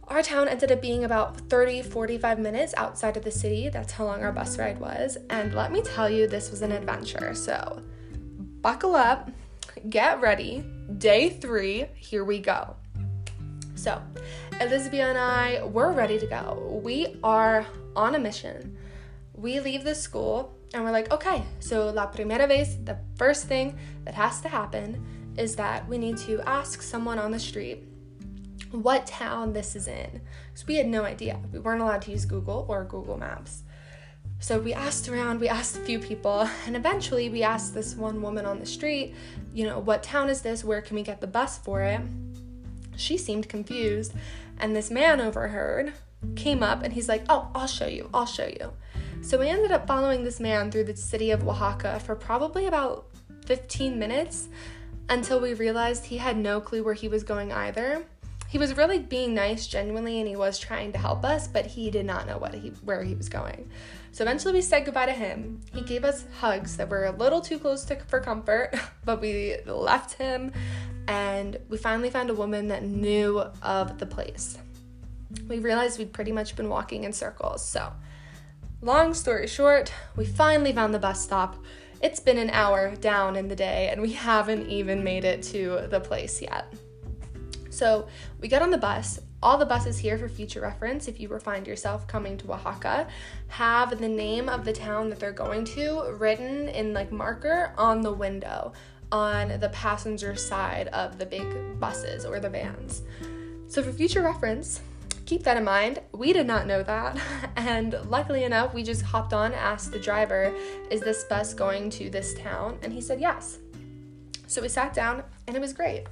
Our 0.09 0.21
town 0.21 0.49
ended 0.49 0.71
up 0.71 0.81
being 0.81 1.05
about 1.05 1.37
30 1.49 1.81
45 1.81 2.37
minutes 2.37 2.73
outside 2.75 3.15
of 3.15 3.23
the 3.23 3.31
city. 3.31 3.69
That's 3.69 3.93
how 3.93 4.05
long 4.05 4.21
our 4.21 4.33
bus 4.33 4.59
ride 4.59 4.77
was. 4.77 5.17
And 5.29 5.55
let 5.55 5.71
me 5.71 5.81
tell 5.81 6.09
you, 6.09 6.27
this 6.27 6.51
was 6.51 6.61
an 6.61 6.73
adventure. 6.73 7.33
So, 7.33 7.81
buckle 8.61 8.95
up, 8.95 9.31
get 9.89 10.19
ready. 10.19 10.65
Day 10.97 11.29
three, 11.29 11.85
here 11.95 12.25
we 12.25 12.39
go. 12.39 12.75
So, 13.75 14.01
Elizabeth 14.59 14.99
and 14.99 15.17
I, 15.17 15.63
we're 15.63 15.93
ready 15.93 16.19
to 16.19 16.27
go. 16.27 16.81
We 16.83 17.17
are 17.23 17.65
on 17.95 18.15
a 18.15 18.19
mission. 18.19 18.77
We 19.33 19.61
leave 19.61 19.83
the 19.83 19.95
school 19.95 20.53
and 20.73 20.83
we're 20.83 20.91
like, 20.91 21.11
okay, 21.11 21.43
so 21.59 21.89
la 21.89 22.07
primera 22.07 22.47
vez, 22.47 22.77
the 22.83 22.97
first 23.15 23.47
thing 23.47 23.77
that 24.05 24.15
has 24.15 24.41
to 24.41 24.49
happen 24.49 25.03
is 25.37 25.55
that 25.55 25.87
we 25.87 25.97
need 25.97 26.17
to 26.17 26.41
ask 26.41 26.81
someone 26.81 27.19
on 27.19 27.31
the 27.31 27.39
street 27.39 27.83
what 28.71 29.05
town 29.05 29.53
this 29.53 29.75
is 29.75 29.87
in. 29.87 30.21
So 30.55 30.65
we 30.67 30.75
had 30.75 30.87
no 30.87 31.03
idea. 31.03 31.39
We 31.51 31.59
weren't 31.59 31.81
allowed 31.81 32.01
to 32.03 32.11
use 32.11 32.25
Google 32.25 32.65
or 32.67 32.83
Google 32.85 33.17
Maps. 33.17 33.63
So 34.39 34.59
we 34.59 34.73
asked 34.73 35.07
around, 35.07 35.39
we 35.39 35.47
asked 35.47 35.77
a 35.77 35.81
few 35.81 35.99
people, 35.99 36.49
and 36.65 36.75
eventually 36.75 37.29
we 37.29 37.43
asked 37.43 37.73
this 37.73 37.95
one 37.95 38.21
woman 38.21 38.45
on 38.45 38.59
the 38.59 38.65
street, 38.65 39.15
you 39.53 39.65
know, 39.65 39.79
what 39.79 40.03
town 40.03 40.29
is 40.29 40.41
this? 40.41 40.63
Where 40.63 40.81
can 40.81 40.95
we 40.95 41.03
get 41.03 41.21
the 41.21 41.27
bus 41.27 41.57
for 41.59 41.81
it? 41.81 42.01
She 42.95 43.17
seemed 43.17 43.47
confused, 43.47 44.13
and 44.59 44.75
this 44.75 44.91
man 44.91 45.21
overheard 45.21 45.93
came 46.35 46.63
up 46.63 46.83
and 46.83 46.93
he's 46.93 47.09
like, 47.09 47.23
Oh, 47.29 47.49
I'll 47.53 47.67
show 47.67 47.87
you, 47.87 48.09
I'll 48.13 48.25
show 48.25 48.45
you. 48.45 48.73
So 49.23 49.39
we 49.39 49.47
ended 49.47 49.71
up 49.71 49.87
following 49.87 50.25
this 50.25 50.41
man 50.41 50.69
through 50.69 50.83
the 50.83 50.97
city 50.97 51.31
of 51.31 51.47
Oaxaca 51.47 52.01
for 52.01 52.13
probably 52.13 52.65
about 52.65 53.05
15 53.45 53.97
minutes 53.97 54.49
until 55.07 55.39
we 55.39 55.53
realized 55.53 56.03
he 56.03 56.17
had 56.17 56.35
no 56.35 56.59
clue 56.59 56.83
where 56.83 56.93
he 56.93 57.07
was 57.07 57.23
going 57.23 57.49
either. 57.53 58.05
He 58.49 58.57
was 58.57 58.75
really 58.75 58.99
being 58.99 59.33
nice 59.33 59.65
genuinely 59.65 60.19
and 60.19 60.27
he 60.27 60.35
was 60.35 60.59
trying 60.59 60.91
to 60.91 60.97
help 60.97 61.23
us 61.23 61.47
but 61.47 61.65
he 61.65 61.89
did 61.89 62.05
not 62.05 62.27
know 62.27 62.37
what 62.37 62.53
he 62.53 62.73
where 62.83 63.01
he 63.01 63.15
was 63.15 63.29
going. 63.29 63.71
So 64.11 64.25
eventually 64.25 64.55
we 64.55 64.61
said 64.61 64.83
goodbye 64.83 65.05
to 65.05 65.13
him. 65.13 65.61
He 65.73 65.81
gave 65.81 66.03
us 66.03 66.25
hugs 66.41 66.75
that 66.75 66.89
were 66.89 67.05
a 67.05 67.11
little 67.11 67.39
too 67.39 67.59
close 67.59 67.85
to, 67.85 67.95
for 68.01 68.19
comfort 68.19 68.73
but 69.05 69.21
we 69.21 69.55
left 69.65 70.15
him 70.15 70.51
and 71.07 71.57
we 71.69 71.77
finally 71.77 72.09
found 72.09 72.29
a 72.29 72.33
woman 72.33 72.67
that 72.67 72.83
knew 72.83 73.39
of 73.61 73.99
the 73.99 74.05
place. 74.05 74.57
We 75.47 75.59
realized 75.59 75.97
we'd 75.97 76.11
pretty 76.11 76.33
much 76.33 76.57
been 76.57 76.67
walking 76.67 77.05
in 77.05 77.13
circles 77.13 77.65
so 77.65 77.93
long 78.83 79.13
story 79.13 79.47
short 79.47 79.91
we 80.15 80.25
finally 80.25 80.71
found 80.71 80.93
the 80.93 80.99
bus 80.99 81.23
stop 81.23 81.57
it's 82.01 82.19
been 82.19 82.37
an 82.37 82.49
hour 82.51 82.95
down 82.97 83.35
in 83.35 83.47
the 83.47 83.55
day 83.55 83.89
and 83.89 84.01
we 84.01 84.11
haven't 84.11 84.67
even 84.67 85.03
made 85.03 85.23
it 85.23 85.41
to 85.41 85.87
the 85.89 85.99
place 85.99 86.41
yet 86.41 86.65
so 87.73 88.07
we 88.39 88.47
get 88.47 88.61
on 88.61 88.69
the 88.69 88.77
bus. 88.77 89.19
All 89.41 89.57
the 89.57 89.65
buses 89.65 89.97
here, 89.97 90.17
for 90.17 90.29
future 90.29 90.61
reference, 90.61 91.07
if 91.07 91.19
you 91.19 91.27
find 91.39 91.67
yourself 91.67 92.07
coming 92.07 92.37
to 92.37 92.53
Oaxaca, 92.53 93.07
have 93.47 93.99
the 93.99 94.07
name 94.07 94.47
of 94.47 94.63
the 94.63 94.71
town 94.71 95.09
that 95.09 95.19
they're 95.19 95.31
going 95.31 95.65
to 95.65 96.15
written 96.17 96.69
in 96.69 96.93
like 96.93 97.11
marker 97.11 97.73
on 97.77 98.01
the 98.01 98.13
window 98.13 98.71
on 99.11 99.59
the 99.59 99.69
passenger 99.69 100.35
side 100.35 100.87
of 100.89 101.17
the 101.17 101.25
big 101.25 101.79
buses 101.79 102.25
or 102.25 102.39
the 102.39 102.49
vans. 102.49 103.01
So, 103.67 103.81
for 103.81 103.91
future 103.91 104.21
reference, 104.21 104.81
keep 105.25 105.43
that 105.43 105.57
in 105.57 105.63
mind. 105.63 105.99
We 106.13 106.33
did 106.33 106.47
not 106.47 106.67
know 106.67 106.83
that. 106.83 107.17
And 107.55 107.95
luckily 108.09 108.43
enough, 108.43 108.73
we 108.73 108.83
just 108.83 109.01
hopped 109.01 109.33
on, 109.33 109.53
asked 109.53 109.91
the 109.91 109.99
driver, 109.99 110.53
Is 110.91 111.01
this 111.01 111.23
bus 111.23 111.53
going 111.53 111.89
to 111.91 112.09
this 112.09 112.33
town? 112.33 112.77
And 112.81 112.91
he 112.91 112.99
said 112.99 113.21
yes. 113.21 113.59
So 114.47 114.61
we 114.61 114.67
sat 114.67 114.93
down, 114.93 115.23
and 115.47 115.55
it 115.55 115.59
was 115.59 115.73
great. 115.73 116.05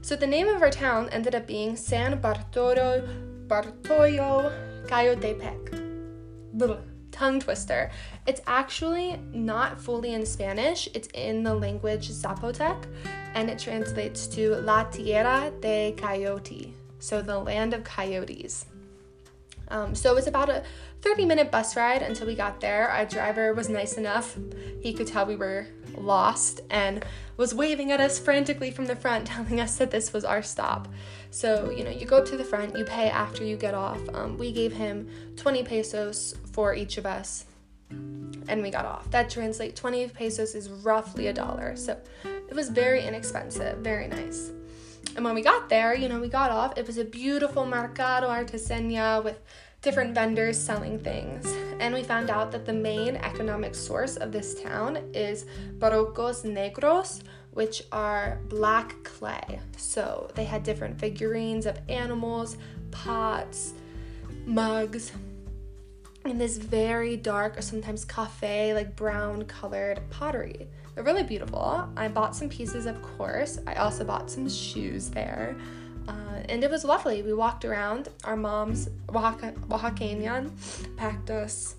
So 0.00 0.16
the 0.16 0.26
name 0.26 0.48
of 0.48 0.62
our 0.62 0.70
town 0.70 1.08
ended 1.10 1.34
up 1.34 1.46
being 1.46 1.76
San 1.76 2.20
Bartolo 2.20 3.06
Bartollo 3.48 4.52
Coyotepec. 4.86 5.82
Little 6.52 6.80
tongue 7.16 7.40
twister. 7.40 7.90
It's 8.26 8.40
actually 8.46 9.18
not 9.32 9.80
fully 9.80 10.14
in 10.14 10.24
Spanish. 10.26 10.88
It's 10.94 11.08
in 11.14 11.42
the 11.42 11.54
language 11.54 12.08
Zapotec, 12.10 12.84
and 13.34 13.50
it 13.50 13.58
translates 13.58 14.26
to 14.28 14.56
La 14.56 14.84
Tierra 14.84 15.50
de 15.60 15.94
Coyote, 15.96 16.74
so 16.98 17.22
the 17.22 17.38
land 17.38 17.74
of 17.74 17.84
coyotes. 17.84 18.66
Um, 19.68 19.94
so 19.94 20.12
it 20.12 20.14
was 20.14 20.26
about 20.26 20.48
a 20.48 20.62
30 21.02 21.24
minute 21.24 21.50
bus 21.50 21.76
ride 21.76 22.02
until 22.02 22.26
we 22.26 22.34
got 22.34 22.60
there. 22.60 22.88
Our 22.88 23.04
driver 23.04 23.52
was 23.52 23.68
nice 23.68 23.94
enough. 23.94 24.36
He 24.80 24.92
could 24.92 25.06
tell 25.06 25.26
we 25.26 25.36
were 25.36 25.66
lost 25.96 26.60
and 26.70 27.04
was 27.36 27.54
waving 27.54 27.92
at 27.92 28.00
us 28.00 28.18
frantically 28.18 28.70
from 28.70 28.86
the 28.86 28.96
front, 28.96 29.26
telling 29.28 29.60
us 29.60 29.76
that 29.76 29.90
this 29.90 30.12
was 30.12 30.24
our 30.24 30.42
stop. 30.42 30.88
So, 31.30 31.70
you 31.70 31.84
know, 31.84 31.90
you 31.90 32.06
go 32.06 32.18
up 32.18 32.26
to 32.26 32.36
the 32.36 32.44
front, 32.44 32.76
you 32.78 32.84
pay 32.84 33.10
after 33.10 33.44
you 33.44 33.56
get 33.56 33.74
off. 33.74 34.00
Um, 34.14 34.38
we 34.38 34.52
gave 34.52 34.72
him 34.72 35.08
20 35.36 35.64
pesos 35.64 36.34
for 36.52 36.74
each 36.74 36.96
of 36.96 37.04
us, 37.04 37.44
and 37.90 38.62
we 38.62 38.70
got 38.70 38.86
off. 38.86 39.10
That 39.10 39.28
translates 39.28 39.78
20 39.78 40.08
pesos 40.08 40.54
is 40.54 40.70
roughly 40.70 41.26
a 41.26 41.32
dollar. 41.32 41.76
So 41.76 42.00
it 42.24 42.54
was 42.54 42.70
very 42.70 43.04
inexpensive, 43.04 43.78
very 43.78 44.08
nice. 44.08 44.52
And 45.14 45.24
when 45.24 45.34
we 45.34 45.42
got 45.42 45.68
there, 45.68 45.94
you 45.94 46.08
know, 46.08 46.20
we 46.20 46.28
got 46.28 46.50
off. 46.50 46.76
It 46.76 46.86
was 46.86 46.98
a 46.98 47.04
beautiful 47.04 47.64
mercado 47.64 48.28
artesania 48.28 49.22
with 49.22 49.38
different 49.82 50.14
vendors 50.14 50.58
selling 50.58 50.98
things. 50.98 51.46
And 51.78 51.94
we 51.94 52.02
found 52.02 52.28
out 52.30 52.50
that 52.52 52.66
the 52.66 52.72
main 52.72 53.16
economic 53.16 53.74
source 53.74 54.16
of 54.16 54.32
this 54.32 54.60
town 54.60 54.96
is 55.14 55.46
barrocos 55.78 56.44
negros, 56.44 57.22
which 57.52 57.82
are 57.92 58.40
black 58.48 59.02
clay. 59.04 59.60
So 59.76 60.28
they 60.34 60.44
had 60.44 60.62
different 60.62 60.98
figurines 60.98 61.66
of 61.66 61.78
animals, 61.88 62.56
pots, 62.90 63.74
mugs, 64.44 65.12
in 66.24 66.38
this 66.38 66.56
very 66.56 67.16
dark 67.16 67.56
or 67.56 67.62
sometimes 67.62 68.04
cafe, 68.04 68.74
like 68.74 68.96
brown 68.96 69.44
colored 69.44 70.00
pottery. 70.10 70.66
They're 70.96 71.04
really 71.04 71.24
beautiful. 71.24 71.86
I 71.94 72.08
bought 72.08 72.34
some 72.34 72.48
pieces, 72.48 72.86
of 72.86 73.02
course. 73.02 73.58
I 73.66 73.74
also 73.74 74.02
bought 74.02 74.30
some 74.30 74.48
shoes 74.48 75.10
there. 75.10 75.54
Uh, 76.08 76.40
and 76.48 76.64
it 76.64 76.70
was 76.70 76.86
lovely. 76.86 77.20
We 77.22 77.34
walked 77.34 77.66
around. 77.66 78.08
Our 78.24 78.34
moms, 78.34 78.88
Oaxaca, 79.10 79.52
Oaxacan, 79.68 80.50
packed 80.96 81.28
us 81.28 81.74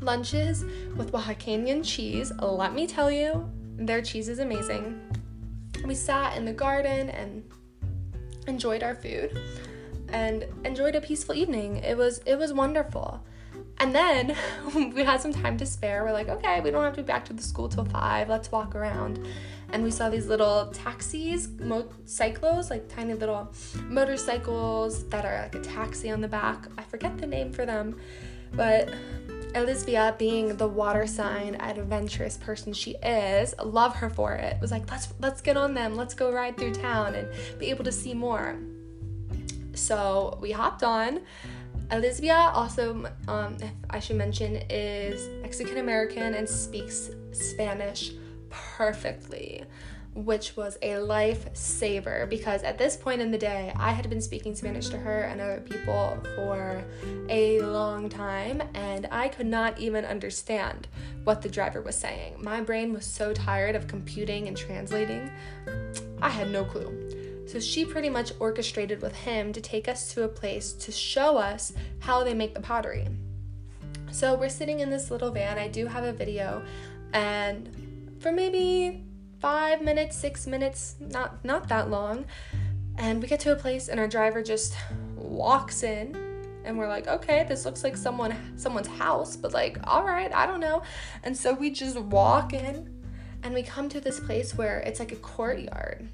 lunches 0.00 0.64
with 0.96 1.12
Oaxacan 1.12 1.84
cheese. 1.84 2.32
Let 2.40 2.74
me 2.74 2.88
tell 2.88 3.12
you, 3.12 3.48
their 3.76 4.02
cheese 4.02 4.28
is 4.28 4.40
amazing. 4.40 5.00
We 5.86 5.94
sat 5.94 6.36
in 6.36 6.44
the 6.44 6.52
garden 6.52 7.10
and 7.10 7.44
enjoyed 8.48 8.82
our 8.82 8.96
food 8.96 9.40
and 10.08 10.46
enjoyed 10.64 10.96
a 10.96 11.00
peaceful 11.00 11.36
evening. 11.36 11.76
It 11.76 11.96
was 11.96 12.18
it 12.26 12.36
was 12.36 12.52
wonderful. 12.52 13.24
And 13.82 13.92
then 13.92 14.36
we 14.94 15.02
had 15.02 15.20
some 15.20 15.32
time 15.32 15.56
to 15.58 15.66
spare. 15.66 16.04
We're 16.04 16.12
like, 16.12 16.28
okay, 16.28 16.60
we 16.60 16.70
don't 16.70 16.84
have 16.84 16.94
to 16.94 17.02
be 17.02 17.06
back 17.06 17.24
to 17.26 17.32
the 17.32 17.42
school 17.42 17.68
till 17.68 17.84
five. 17.84 18.28
Let's 18.28 18.52
walk 18.52 18.76
around 18.76 19.26
and 19.72 19.82
we 19.82 19.90
saw 19.90 20.08
these 20.08 20.26
little 20.28 20.66
taxis, 20.66 21.48
motorcyclos, 21.48 22.70
like 22.70 22.88
tiny 22.88 23.14
little 23.14 23.52
motorcycles 23.88 25.08
that 25.08 25.24
are 25.24 25.42
like 25.42 25.56
a 25.56 25.60
taxi 25.60 26.12
on 26.12 26.20
the 26.20 26.28
back. 26.28 26.68
I 26.78 26.82
forget 26.84 27.18
the 27.18 27.26
name 27.26 27.52
for 27.52 27.66
them, 27.66 27.98
but 28.52 28.90
Elizabeth, 29.56 30.16
being 30.16 30.56
the 30.56 30.68
water 30.68 31.06
sign 31.06 31.56
adventurous 31.56 32.36
person 32.36 32.72
she 32.72 32.92
is, 33.02 33.52
love 33.64 33.96
her 33.96 34.10
for 34.10 34.34
it. 34.34 34.60
Was 34.60 34.70
like, 34.70 34.88
let's 34.92 35.08
let's 35.20 35.40
get 35.40 35.56
on 35.56 35.74
them. 35.74 35.96
Let's 35.96 36.14
go 36.14 36.30
ride 36.30 36.56
through 36.56 36.74
town 36.74 37.16
and 37.16 37.28
be 37.58 37.70
able 37.70 37.84
to 37.84 37.92
see 37.92 38.14
more. 38.14 38.58
So 39.74 40.38
we 40.40 40.52
hopped 40.52 40.84
on. 40.84 41.20
Elizabeth 41.92 42.54
also, 42.54 43.06
um, 43.28 43.56
if 43.60 43.70
I 43.90 44.00
should 44.00 44.16
mention, 44.16 44.56
is 44.70 45.28
Mexican 45.42 45.76
American 45.76 46.34
and 46.34 46.48
speaks 46.48 47.10
Spanish 47.32 48.12
perfectly, 48.48 49.64
which 50.14 50.56
was 50.56 50.78
a 50.80 50.92
lifesaver 50.92 52.28
because 52.30 52.62
at 52.62 52.78
this 52.78 52.96
point 52.96 53.20
in 53.20 53.30
the 53.30 53.36
day, 53.36 53.74
I 53.76 53.92
had 53.92 54.08
been 54.08 54.22
speaking 54.22 54.54
Spanish 54.54 54.88
to 54.88 54.96
her 54.96 55.24
and 55.24 55.38
other 55.38 55.60
people 55.60 56.18
for 56.34 56.82
a 57.28 57.60
long 57.60 58.08
time, 58.08 58.62
and 58.72 59.06
I 59.10 59.28
could 59.28 59.46
not 59.46 59.78
even 59.78 60.06
understand 60.06 60.88
what 61.24 61.42
the 61.42 61.48
driver 61.50 61.82
was 61.82 61.96
saying. 61.96 62.36
My 62.38 62.62
brain 62.62 62.94
was 62.94 63.04
so 63.04 63.34
tired 63.34 63.76
of 63.76 63.86
computing 63.86 64.48
and 64.48 64.56
translating, 64.56 65.30
I 66.22 66.30
had 66.30 66.50
no 66.50 66.64
clue. 66.64 67.01
So 67.52 67.60
she 67.60 67.84
pretty 67.84 68.08
much 68.08 68.32
orchestrated 68.40 69.02
with 69.02 69.14
him 69.14 69.52
to 69.52 69.60
take 69.60 69.86
us 69.86 70.14
to 70.14 70.22
a 70.22 70.28
place 70.28 70.72
to 70.72 70.90
show 70.90 71.36
us 71.36 71.74
how 71.98 72.24
they 72.24 72.32
make 72.32 72.54
the 72.54 72.60
pottery. 72.60 73.06
So 74.10 74.34
we're 74.34 74.48
sitting 74.48 74.80
in 74.80 74.88
this 74.88 75.10
little 75.10 75.30
van. 75.30 75.58
I 75.58 75.68
do 75.68 75.86
have 75.86 76.02
a 76.02 76.14
video, 76.14 76.62
and 77.12 78.16
for 78.20 78.32
maybe 78.32 79.04
five 79.38 79.82
minutes, 79.82 80.16
six 80.16 80.46
minutes, 80.46 80.96
not 80.98 81.44
not 81.44 81.68
that 81.68 81.90
long. 81.90 82.24
And 82.96 83.20
we 83.20 83.28
get 83.28 83.40
to 83.40 83.52
a 83.52 83.56
place 83.56 83.88
and 83.88 84.00
our 84.00 84.08
driver 84.08 84.42
just 84.42 84.74
walks 85.14 85.82
in 85.82 86.16
and 86.64 86.78
we're 86.78 86.88
like, 86.88 87.06
okay, 87.06 87.44
this 87.46 87.66
looks 87.66 87.84
like 87.84 87.98
someone 87.98 88.34
someone's 88.56 88.88
house, 88.88 89.36
but 89.36 89.52
like, 89.52 89.76
all 89.84 90.04
right, 90.04 90.32
I 90.32 90.46
don't 90.46 90.60
know. 90.60 90.82
And 91.22 91.36
so 91.36 91.52
we 91.52 91.70
just 91.70 91.98
walk 91.98 92.54
in 92.54 93.02
And 93.42 93.54
we 93.54 93.62
come 93.62 93.88
to 93.88 94.00
this 94.00 94.20
place 94.20 94.54
where 94.54 94.80
it's 94.80 95.00
like 95.00 95.12
a 95.12 95.16
courtyard 95.16 96.08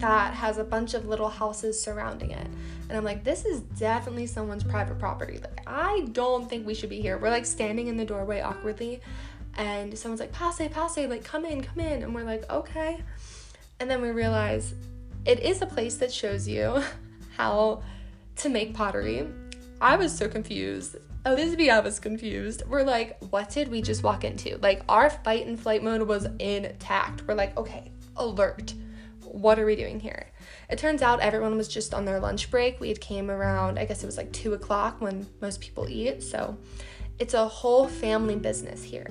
that 0.00 0.34
has 0.34 0.58
a 0.58 0.64
bunch 0.64 0.94
of 0.94 1.06
little 1.06 1.28
houses 1.28 1.80
surrounding 1.80 2.30
it. 2.30 2.46
And 2.88 2.98
I'm 2.98 3.04
like, 3.04 3.22
this 3.22 3.44
is 3.44 3.60
definitely 3.60 4.26
someone's 4.26 4.64
private 4.64 4.98
property. 4.98 5.38
Like, 5.38 5.62
I 5.66 6.08
don't 6.12 6.48
think 6.48 6.66
we 6.66 6.74
should 6.74 6.90
be 6.90 7.00
here. 7.00 7.18
We're 7.18 7.30
like 7.30 7.46
standing 7.46 7.86
in 7.86 7.96
the 7.96 8.04
doorway 8.04 8.40
awkwardly, 8.40 9.00
and 9.56 9.96
someone's 9.96 10.20
like, 10.20 10.32
passe, 10.32 10.68
passe, 10.68 11.06
like, 11.06 11.24
come 11.24 11.44
in, 11.44 11.62
come 11.62 11.80
in. 11.80 12.02
And 12.02 12.14
we're 12.14 12.24
like, 12.24 12.50
okay. 12.50 13.00
And 13.78 13.90
then 13.90 14.00
we 14.00 14.10
realize 14.10 14.74
it 15.24 15.40
is 15.40 15.62
a 15.62 15.66
place 15.66 15.96
that 15.96 16.12
shows 16.12 16.48
you 16.48 16.82
how 17.36 17.82
to 18.36 18.48
make 18.48 18.74
pottery. 18.74 19.28
I 19.80 19.96
was 19.96 20.16
so 20.16 20.28
confused. 20.28 20.96
Elizabeth, 21.26 21.68
I 21.68 21.80
was 21.80 22.00
confused. 22.00 22.62
We're 22.66 22.82
like, 22.82 23.22
what 23.30 23.50
did 23.50 23.68
we 23.68 23.82
just 23.82 24.02
walk 24.02 24.24
into? 24.24 24.58
Like, 24.58 24.82
our 24.88 25.10
fight 25.10 25.46
and 25.46 25.60
flight 25.60 25.82
mode 25.82 26.02
was 26.02 26.26
intact. 26.38 27.26
We're 27.26 27.34
like, 27.34 27.56
okay, 27.58 27.92
alert. 28.16 28.72
What 29.32 29.60
are 29.60 29.64
we 29.64 29.76
doing 29.76 30.00
here? 30.00 30.26
It 30.68 30.78
turns 30.78 31.02
out 31.02 31.20
everyone 31.20 31.56
was 31.56 31.68
just 31.68 31.94
on 31.94 32.04
their 32.04 32.18
lunch 32.18 32.50
break. 32.50 32.80
We 32.80 32.88
had 32.88 33.00
came 33.00 33.30
around, 33.30 33.78
I 33.78 33.84
guess 33.84 34.02
it 34.02 34.06
was 34.06 34.16
like 34.16 34.32
two 34.32 34.54
o'clock 34.54 35.00
when 35.00 35.28
most 35.40 35.60
people 35.60 35.88
eat. 35.88 36.22
So 36.22 36.58
it's 37.18 37.34
a 37.34 37.46
whole 37.46 37.86
family 37.86 38.36
business 38.36 38.82
here. 38.82 39.06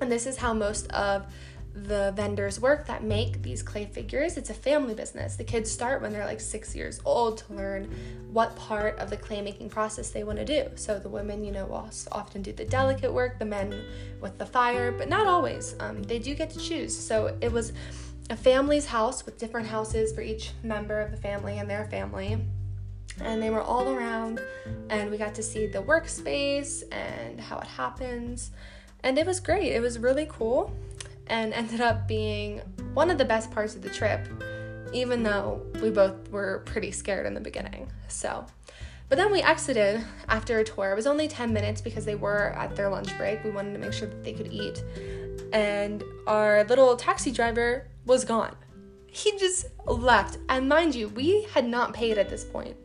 And 0.00 0.10
this 0.10 0.26
is 0.26 0.36
how 0.36 0.54
most 0.54 0.90
of 0.90 1.26
the 1.74 2.12
vendors 2.16 2.60
work 2.60 2.86
that 2.86 3.04
make 3.04 3.42
these 3.42 3.62
clay 3.62 3.84
figures. 3.86 4.36
It's 4.36 4.50
a 4.50 4.54
family 4.54 4.94
business. 4.94 5.36
The 5.36 5.44
kids 5.44 5.70
start 5.70 6.02
when 6.02 6.12
they're 6.12 6.24
like 6.24 6.40
six 6.40 6.74
years 6.74 7.00
old 7.04 7.38
to 7.38 7.52
learn 7.52 7.94
what 8.32 8.56
part 8.56 8.98
of 8.98 9.10
the 9.10 9.16
clay 9.16 9.40
making 9.40 9.68
process 9.68 10.10
they 10.10 10.24
want 10.24 10.38
to 10.38 10.44
do. 10.44 10.68
So 10.74 10.98
the 10.98 11.08
women, 11.08 11.44
you 11.44 11.52
know, 11.52 11.88
often 12.10 12.42
do 12.42 12.52
the 12.52 12.64
delicate 12.64 13.12
work, 13.12 13.38
the 13.38 13.44
men 13.44 13.84
with 14.20 14.38
the 14.38 14.46
fire, 14.46 14.90
but 14.90 15.08
not 15.08 15.26
always. 15.26 15.76
Um, 15.78 16.02
they 16.02 16.18
do 16.18 16.34
get 16.34 16.50
to 16.50 16.58
choose. 16.58 16.96
So 16.96 17.36
it 17.40 17.52
was 17.52 17.72
a 18.30 18.36
family's 18.36 18.86
house 18.86 19.24
with 19.24 19.38
different 19.38 19.66
houses 19.66 20.12
for 20.12 20.20
each 20.20 20.52
member 20.62 21.00
of 21.00 21.10
the 21.10 21.16
family 21.16 21.58
and 21.58 21.68
their 21.68 21.86
family. 21.86 22.38
And 23.20 23.42
they 23.42 23.50
were 23.50 23.62
all 23.62 23.88
around, 23.88 24.40
and 24.90 25.10
we 25.10 25.16
got 25.16 25.34
to 25.36 25.42
see 25.42 25.66
the 25.66 25.82
workspace 25.82 26.82
and 26.92 27.40
how 27.40 27.58
it 27.58 27.66
happens. 27.66 28.52
And 29.02 29.18
it 29.18 29.26
was 29.26 29.40
great. 29.40 29.72
It 29.72 29.80
was 29.80 29.98
really 29.98 30.26
cool 30.28 30.72
and 31.26 31.52
ended 31.52 31.80
up 31.80 32.08
being 32.08 32.60
one 32.94 33.10
of 33.10 33.18
the 33.18 33.24
best 33.24 33.50
parts 33.50 33.74
of 33.74 33.82
the 33.82 33.90
trip, 33.90 34.26
even 34.92 35.22
though 35.22 35.62
we 35.82 35.90
both 35.90 36.30
were 36.30 36.62
pretty 36.64 36.90
scared 36.90 37.26
in 37.26 37.34
the 37.34 37.40
beginning. 37.40 37.90
So, 38.08 38.46
but 39.08 39.16
then 39.16 39.32
we 39.32 39.42
exited 39.42 40.04
after 40.28 40.58
a 40.58 40.64
tour. 40.64 40.92
It 40.92 40.94
was 40.94 41.06
only 41.06 41.28
10 41.28 41.52
minutes 41.52 41.80
because 41.80 42.04
they 42.04 42.14
were 42.14 42.50
at 42.50 42.76
their 42.76 42.88
lunch 42.88 43.16
break. 43.16 43.42
We 43.42 43.50
wanted 43.50 43.72
to 43.72 43.78
make 43.78 43.92
sure 43.92 44.08
that 44.08 44.22
they 44.22 44.32
could 44.32 44.52
eat. 44.52 44.82
And 45.52 46.04
our 46.26 46.64
little 46.64 46.94
taxi 46.96 47.30
driver 47.30 47.86
was 48.08 48.24
gone. 48.24 48.56
He 49.06 49.38
just 49.38 49.66
left. 49.86 50.38
And 50.48 50.68
mind 50.68 50.94
you, 50.94 51.08
we 51.08 51.42
had 51.54 51.66
not 51.66 51.94
paid 51.94 52.18
at 52.18 52.28
this 52.28 52.44
point. 52.44 52.76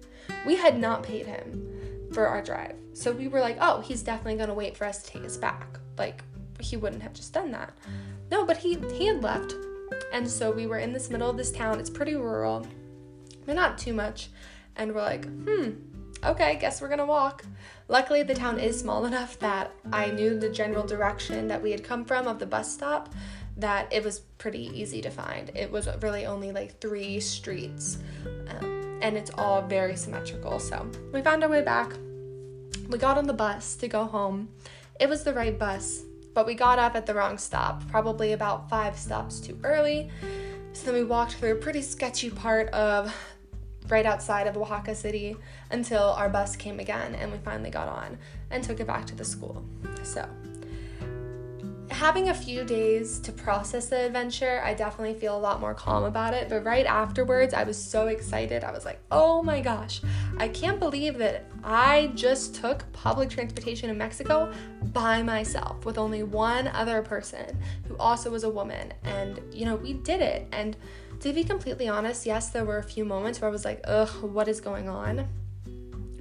We 0.46 0.56
had 0.56 0.80
not 0.80 1.02
paid 1.02 1.26
him 1.26 2.10
for 2.14 2.28
our 2.28 2.42
drive. 2.42 2.76
So 2.94 3.12
we 3.12 3.28
were 3.28 3.40
like, 3.40 3.58
oh, 3.60 3.82
he's 3.82 4.04
definitely 4.04 4.36
going 4.36 4.50
to 4.50 4.54
wait 4.54 4.78
for 4.78 4.86
us 4.86 5.02
to 5.02 5.12
take 5.12 5.26
us 5.26 5.38
back. 5.38 5.80
Like, 5.98 6.24
he 6.60 6.78
wouldn't 6.78 7.02
have 7.02 7.14
just 7.14 7.34
done 7.34 7.52
that. 7.52 7.74
No, 8.30 8.46
but 8.46 8.58
he 8.58 8.76
he 8.94 9.08
had 9.08 9.24
left. 9.24 9.54
And 10.12 10.30
so 10.30 10.52
we 10.52 10.68
were 10.68 10.80
in 10.80 10.94
this 10.94 11.10
middle 11.10 11.30
of 11.30 11.38
this 11.38 11.52
town. 11.52 11.80
It's 11.80 11.90
pretty 11.90 12.16
rural, 12.16 12.66
but 13.46 13.56
not 13.56 13.78
too 13.78 13.94
much. 13.94 14.30
And 14.76 14.94
we're 14.94 15.02
like, 15.02 15.26
hmm, 15.26 15.72
okay, 16.24 16.58
guess 16.60 16.82
we're 16.82 16.90
gonna 16.90 17.06
walk. 17.06 17.46
Luckily, 17.88 18.24
the 18.24 18.34
town 18.34 18.60
is 18.60 18.80
small 18.80 19.06
enough 19.12 19.38
that 19.40 19.72
I 19.92 20.12
knew 20.12 20.40
the 20.40 20.50
general 20.50 20.86
direction 20.86 21.48
that 21.48 21.62
we 21.62 21.72
had 21.72 21.84
come 21.84 22.06
from 22.06 22.28
of 22.28 22.40
the 22.40 22.46
bus 22.46 22.74
stop, 22.74 23.14
that 23.58 23.92
it 23.92 24.04
was 24.04 24.20
pretty 24.38 24.72
easy 24.74 25.02
to 25.02 25.10
find. 25.10 25.52
It 25.56 25.72
was 25.72 25.88
really 26.02 26.26
only 26.26 26.52
like 26.52 26.80
three 26.80 27.20
streets, 27.20 28.00
um, 28.48 29.00
and 29.02 29.18
it's 29.18 29.32
all 29.38 29.62
very 29.62 29.96
symmetrical. 29.96 30.60
So 30.60 30.90
we 31.12 31.22
found 31.22 31.44
our 31.44 31.50
way 31.50 31.62
back. 31.62 31.92
We 32.90 32.98
got 32.98 33.18
on 33.18 33.28
the 33.28 33.34
bus 33.34 33.76
to 33.78 33.88
go 33.88 34.06
home. 34.06 34.50
It 35.00 35.10
was 35.10 35.24
the 35.24 35.34
right 35.34 35.58
bus 35.58 36.04
but 36.34 36.48
we 36.48 36.56
got 36.56 36.80
up 36.80 36.96
at 36.96 37.06
the 37.06 37.14
wrong 37.14 37.38
stop, 37.38 37.88
probably 37.90 38.34
about 38.34 38.70
five 38.70 38.98
stops 38.98 39.40
too 39.40 39.58
early. 39.64 40.10
So 40.74 40.88
then 40.88 40.96
we 40.96 41.04
walked 41.04 41.34
through 41.34 41.54
a 41.54 41.56
pretty 41.56 41.82
sketchy 41.82 42.30
part 42.30 42.70
of 42.70 43.16
right 43.90 44.06
outside 44.06 44.48
of 44.48 44.58
Oaxaca 44.58 44.96
City 44.96 45.36
until 45.70 46.04
our 46.14 46.30
bus 46.30 46.56
came 46.56 46.80
again 46.80 47.16
and 47.16 47.32
we 47.32 47.38
finally 47.40 47.70
got 47.70 47.88
on 47.88 48.18
and 48.50 48.64
took 48.64 48.80
it 48.80 48.88
back 48.88 49.06
to 49.08 49.16
the 49.16 49.26
school. 49.26 49.64
So 50.02 50.28
having 52.04 52.28
a 52.28 52.34
few 52.34 52.66
days 52.66 53.18
to 53.18 53.32
process 53.32 53.88
the 53.88 54.08
adventure, 54.08 54.62
I 54.62 54.74
definitely 54.74 55.14
feel 55.14 55.38
a 55.38 55.40
lot 55.40 55.62
more 55.62 55.74
calm 55.74 56.04
about 56.04 56.34
it. 56.34 56.50
But 56.50 56.66
right 56.66 56.86
afterwards, 56.86 57.54
I 57.54 57.64
was 57.64 57.82
so 57.82 58.08
excited. 58.08 58.66
I 58.66 58.74
was 58.74 58.84
like, 58.84 59.00
oh 59.10 59.42
my 59.42 59.62
gosh, 59.62 60.02
I 60.36 60.50
can't 60.50 60.82
believe 60.82 61.18
that 61.20 61.46
I 61.64 62.12
just 62.14 62.56
took 62.56 62.84
public 62.92 63.30
transportation 63.30 63.90
in 63.90 63.98
Mexico 63.98 64.52
by 64.92 65.24
myself 65.24 65.86
with 65.86 65.98
only 65.98 66.24
one 66.24 66.68
other 66.68 67.02
person 67.04 67.58
who 67.88 67.96
also 67.96 68.30
was 68.30 68.44
a 68.44 68.50
woman. 68.50 68.94
And, 69.06 69.40
you 69.54 69.64
know, 69.64 69.78
we 69.78 69.94
did 69.94 70.20
it. 70.20 70.46
And 70.52 70.76
to 71.22 71.32
be 71.32 71.46
completely 71.46 71.88
honest, 71.88 72.26
yes, 72.26 72.50
there 72.50 72.66
were 72.66 72.80
a 72.80 72.84
few 72.84 73.06
moments 73.06 73.40
where 73.40 73.48
I 73.48 73.52
was 73.54 73.64
like, 73.64 73.80
ugh, 73.86 74.10
what 74.24 74.50
is 74.50 74.60
going 74.60 74.90
on? 74.90 75.26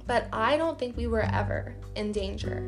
But 0.07 0.29
I 0.31 0.55
don't 0.55 0.79
think 0.79 0.95
we 0.95 1.07
were 1.07 1.23
ever 1.23 1.75
in 1.97 2.13
danger 2.13 2.63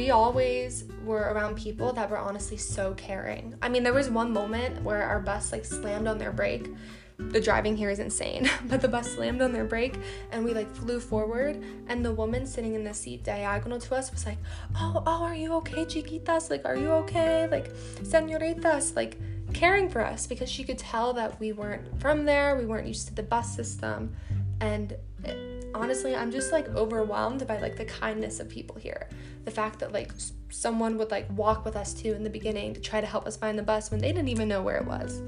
we 0.00 0.08
always 0.08 0.84
were 1.04 1.30
around 1.30 1.58
people 1.58 1.92
that 1.92 2.08
were 2.08 2.16
honestly 2.16 2.56
so 2.56 2.94
caring. 2.94 3.54
I 3.60 3.68
mean, 3.68 3.82
there 3.82 3.92
was 3.92 4.08
one 4.08 4.32
moment 4.32 4.82
where 4.82 5.02
our 5.02 5.20
bus 5.20 5.52
like 5.52 5.66
slammed 5.66 6.08
on 6.08 6.16
their 6.16 6.32
brake. 6.32 6.70
The 7.18 7.38
driving 7.38 7.76
here 7.76 7.90
is 7.90 7.98
insane, 7.98 8.48
but 8.64 8.80
the 8.80 8.88
bus 8.88 9.12
slammed 9.12 9.42
on 9.42 9.52
their 9.52 9.66
brake 9.66 9.96
and 10.32 10.42
we 10.42 10.54
like 10.54 10.74
flew 10.74 11.00
forward. 11.00 11.62
And 11.88 12.02
the 12.02 12.12
woman 12.12 12.46
sitting 12.46 12.74
in 12.74 12.82
the 12.82 12.94
seat 12.94 13.24
diagonal 13.24 13.78
to 13.78 13.94
us 13.94 14.10
was 14.10 14.24
like, 14.24 14.38
Oh, 14.74 15.02
oh, 15.06 15.22
are 15.22 15.34
you 15.34 15.52
okay, 15.56 15.84
chiquitas? 15.84 16.48
Like, 16.48 16.64
are 16.64 16.76
you 16.76 16.92
okay? 17.02 17.46
Like, 17.46 17.70
senoritas, 18.02 18.96
like 18.96 19.18
caring 19.52 19.90
for 19.90 20.00
us 20.00 20.26
because 20.26 20.48
she 20.48 20.64
could 20.64 20.78
tell 20.78 21.12
that 21.12 21.38
we 21.38 21.52
weren't 21.52 22.00
from 22.00 22.24
there, 22.24 22.56
we 22.56 22.64
weren't 22.64 22.88
used 22.88 23.08
to 23.08 23.14
the 23.14 23.22
bus 23.22 23.54
system. 23.54 24.16
And 24.62 24.96
it, 25.24 25.49
honestly, 25.74 26.14
I'm 26.14 26.30
just 26.30 26.52
like 26.52 26.68
overwhelmed 26.68 27.46
by 27.46 27.58
like 27.60 27.76
the 27.76 27.84
kindness 27.84 28.40
of 28.40 28.48
people 28.48 28.76
here 28.76 29.08
the 29.44 29.50
fact 29.50 29.78
that 29.80 29.92
like 29.92 30.12
someone 30.50 30.98
would 30.98 31.10
like 31.10 31.26
walk 31.36 31.64
with 31.64 31.76
us 31.76 31.94
too 31.94 32.12
in 32.12 32.22
the 32.22 32.30
beginning 32.30 32.74
to 32.74 32.80
try 32.80 33.00
to 33.00 33.06
help 33.06 33.26
us 33.26 33.36
find 33.36 33.58
the 33.58 33.62
bus 33.62 33.90
when 33.90 34.00
they 34.00 34.12
didn't 34.12 34.28
even 34.28 34.48
know 34.48 34.62
where 34.62 34.76
it 34.76 34.86
was. 34.86 35.22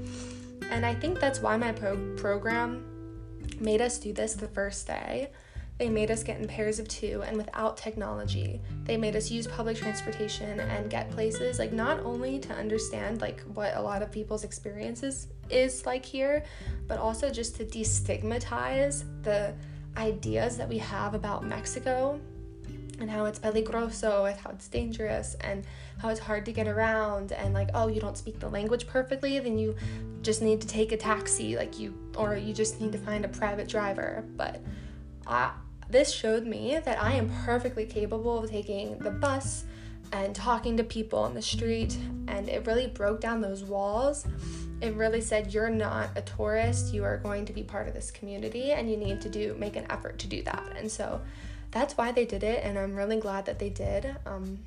And 0.69 0.85
I 0.85 0.93
think 0.93 1.19
that's 1.19 1.39
why 1.39 1.57
my 1.57 1.71
pro- 1.71 2.15
program 2.15 2.85
made 3.59 3.81
us 3.81 3.97
do 3.97 4.13
this 4.13 4.33
the 4.33 4.47
first 4.47 4.87
day. 4.87 5.31
They 5.79 5.89
made 5.89 6.11
us 6.11 6.23
get 6.23 6.39
in 6.39 6.47
pairs 6.47 6.77
of 6.77 6.87
two 6.87 7.23
and 7.25 7.35
without 7.35 7.77
technology. 7.77 8.61
They 8.83 8.95
made 8.95 9.15
us 9.15 9.31
use 9.31 9.47
public 9.47 9.75
transportation 9.75 10.59
and 10.59 10.89
get 10.89 11.09
places 11.09 11.57
like 11.57 11.73
not 11.73 11.99
only 12.01 12.39
to 12.39 12.53
understand 12.53 13.21
like 13.21 13.41
what 13.53 13.75
a 13.75 13.81
lot 13.81 14.03
of 14.03 14.11
people's 14.11 14.43
experiences 14.43 15.27
is 15.49 15.85
like 15.85 16.05
here, 16.05 16.43
but 16.87 16.99
also 16.99 17.29
just 17.29 17.55
to 17.55 17.65
destigmatize 17.65 19.03
the 19.23 19.53
ideas 19.97 20.57
that 20.57 20.67
we 20.69 20.77
have 20.77 21.13
about 21.13 21.45
Mexico 21.45 22.19
and 22.99 23.09
how 23.09 23.25
it's 23.25 23.39
peligroso 23.39 24.29
and 24.29 24.39
how 24.39 24.49
it's 24.51 24.67
dangerous 24.67 25.35
and 25.41 25.65
how 25.97 26.09
it's 26.09 26.19
hard 26.19 26.45
to 26.45 26.51
get 26.51 26.67
around 26.67 27.31
and 27.31 27.53
like 27.53 27.69
oh 27.73 27.87
you 27.87 27.99
don't 27.99 28.17
speak 28.17 28.39
the 28.39 28.47
language 28.47 28.85
perfectly 28.87 29.39
then 29.39 29.57
you 29.57 29.75
just 30.23 30.41
need 30.41 30.61
to 30.61 30.67
take 30.67 30.91
a 30.91 30.97
taxi 30.97 31.55
like 31.55 31.79
you 31.79 31.93
or 32.17 32.35
you 32.35 32.53
just 32.53 32.79
need 32.79 32.91
to 32.91 32.97
find 32.97 33.25
a 33.25 33.27
private 33.27 33.67
driver. 33.67 34.25
But 34.35 34.61
uh, 35.27 35.51
this 35.89 36.11
showed 36.11 36.45
me 36.45 36.79
that 36.83 37.01
I 37.01 37.13
am 37.13 37.29
perfectly 37.45 37.85
capable 37.85 38.43
of 38.43 38.49
taking 38.49 38.97
the 38.99 39.11
bus 39.11 39.65
and 40.13 40.33
talking 40.33 40.77
to 40.77 40.83
people 40.83 41.19
on 41.19 41.33
the 41.33 41.41
street 41.41 41.97
and 42.29 42.47
it 42.47 42.65
really 42.65 42.87
broke 42.87 43.19
down 43.19 43.41
those 43.41 43.63
walls 43.63 44.25
it 44.79 44.93
really 44.93 45.21
said 45.21 45.53
you're 45.53 45.69
not 45.69 46.09
a 46.15 46.21
tourist 46.21 46.93
you 46.93 47.03
are 47.03 47.17
going 47.17 47.43
to 47.43 47.51
be 47.51 47.63
part 47.63 47.87
of 47.87 47.93
this 47.93 48.11
community 48.11 48.71
and 48.71 48.89
you 48.89 48.95
need 48.95 49.19
to 49.19 49.27
do 49.27 49.53
make 49.59 49.75
an 49.75 49.85
effort 49.89 50.17
to 50.17 50.27
do 50.27 50.41
that 50.41 50.63
and 50.77 50.89
so 50.89 51.19
that's 51.73 51.97
why 51.97 52.11
they 52.11 52.25
did 52.25 52.43
it, 52.43 52.63
and 52.63 52.77
I'm 52.77 52.95
really 52.95 53.19
glad 53.19 53.45
that 53.47 53.57
they 53.57 53.69
did. 53.69 54.15
Um, 54.27 54.59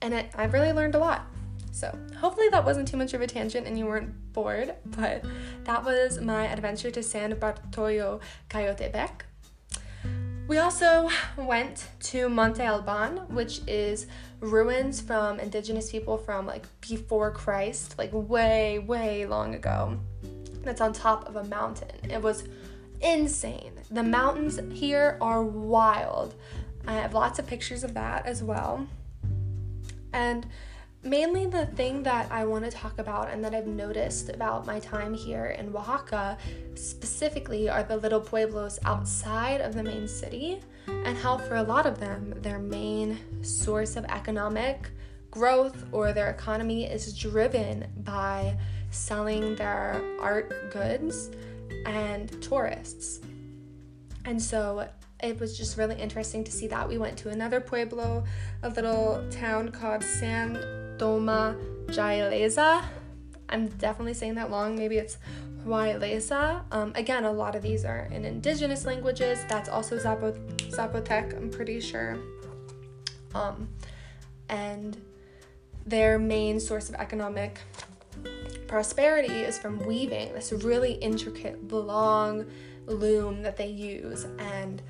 and 0.00 0.14
it, 0.14 0.30
I've 0.34 0.54
really 0.54 0.72
learned 0.72 0.94
a 0.94 0.98
lot. 0.98 1.26
So, 1.70 1.96
hopefully, 2.18 2.48
that 2.48 2.64
wasn't 2.64 2.88
too 2.88 2.96
much 2.96 3.12
of 3.12 3.20
a 3.20 3.26
tangent 3.26 3.66
and 3.66 3.78
you 3.78 3.86
weren't 3.86 4.32
bored, 4.32 4.74
but 4.84 5.22
that 5.64 5.84
was 5.84 6.18
my 6.18 6.46
adventure 6.46 6.90
to 6.90 7.02
San 7.02 7.34
Bartolomé 7.34 8.20
Coyotepec. 8.48 9.10
We 10.48 10.58
also 10.58 11.08
went 11.36 11.88
to 12.00 12.28
Monte 12.28 12.62
Alban, 12.62 13.18
which 13.28 13.60
is 13.66 14.06
ruins 14.40 15.00
from 15.00 15.38
indigenous 15.38 15.90
people 15.90 16.18
from 16.18 16.46
like 16.46 16.66
before 16.80 17.30
Christ, 17.30 17.96
like 17.96 18.10
way, 18.12 18.78
way 18.80 19.24
long 19.24 19.54
ago. 19.54 19.98
That's 20.62 20.80
on 20.80 20.92
top 20.92 21.28
of 21.28 21.36
a 21.36 21.44
mountain. 21.44 22.10
It 22.10 22.20
was 22.20 22.44
insane. 23.00 23.72
The 23.90 24.02
mountains 24.02 24.60
here 24.72 25.16
are 25.20 25.42
wild. 25.42 26.34
I 26.86 26.94
have 26.94 27.14
lots 27.14 27.38
of 27.38 27.46
pictures 27.46 27.84
of 27.84 27.94
that 27.94 28.26
as 28.26 28.42
well. 28.42 28.86
And 30.12 30.46
mainly 31.02 31.46
the 31.46 31.66
thing 31.66 32.02
that 32.04 32.30
I 32.30 32.44
want 32.44 32.64
to 32.64 32.70
talk 32.70 32.98
about 32.98 33.30
and 33.30 33.44
that 33.44 33.54
I've 33.54 33.66
noticed 33.66 34.28
about 34.28 34.66
my 34.66 34.78
time 34.78 35.14
here 35.14 35.46
in 35.58 35.74
Oaxaca 35.74 36.38
specifically 36.74 37.68
are 37.68 37.82
the 37.82 37.96
little 37.96 38.20
pueblos 38.20 38.78
outside 38.84 39.60
of 39.60 39.74
the 39.74 39.82
main 39.82 40.06
city 40.06 40.60
and 40.86 41.16
how, 41.16 41.38
for 41.38 41.56
a 41.56 41.62
lot 41.62 41.86
of 41.86 41.98
them, 41.98 42.34
their 42.42 42.58
main 42.58 43.18
source 43.42 43.96
of 43.96 44.04
economic 44.04 44.90
growth 45.30 45.84
or 45.92 46.12
their 46.12 46.30
economy 46.30 46.84
is 46.84 47.16
driven 47.18 47.86
by 47.98 48.56
selling 48.90 49.56
their 49.56 50.00
art 50.20 50.70
goods 50.70 51.30
and 51.86 52.40
tourists. 52.42 53.20
And 54.24 54.40
so 54.40 54.88
it 55.20 55.40
was 55.40 55.56
just 55.56 55.78
really 55.78 55.96
interesting 55.96 56.44
to 56.44 56.52
see 56.52 56.68
that. 56.68 56.88
We 56.88 56.98
went 56.98 57.16
to 57.18 57.30
another 57.30 57.60
pueblo, 57.60 58.24
a 58.62 58.68
little 58.68 59.24
town 59.30 59.70
called 59.70 60.04
San 60.04 60.81
Toma 60.98 61.56
Jaileza. 61.86 62.84
I'm 63.48 63.68
definitely 63.68 64.14
saying 64.14 64.34
that 64.36 64.50
wrong. 64.50 64.76
Maybe 64.76 64.96
it's 64.96 65.18
Huayleza. 65.66 66.62
Um, 66.72 66.92
again, 66.94 67.24
a 67.24 67.32
lot 67.32 67.54
of 67.54 67.62
these 67.62 67.84
are 67.84 68.08
in 68.10 68.24
indigenous 68.24 68.84
languages. 68.84 69.44
That's 69.48 69.68
also 69.68 69.98
Zapot- 69.98 70.38
Zapotec, 70.70 71.36
I'm 71.36 71.50
pretty 71.50 71.80
sure. 71.80 72.18
Um, 73.34 73.68
and 74.48 74.96
their 75.86 76.18
main 76.18 76.60
source 76.60 76.88
of 76.88 76.94
economic 76.96 77.60
prosperity 78.66 79.32
is 79.32 79.58
from 79.58 79.78
weaving, 79.86 80.32
this 80.32 80.52
really 80.52 80.92
intricate, 80.94 81.70
long 81.70 82.46
loom 82.86 83.42
that 83.42 83.56
they 83.56 83.68
use. 83.68 84.26
And 84.38 84.82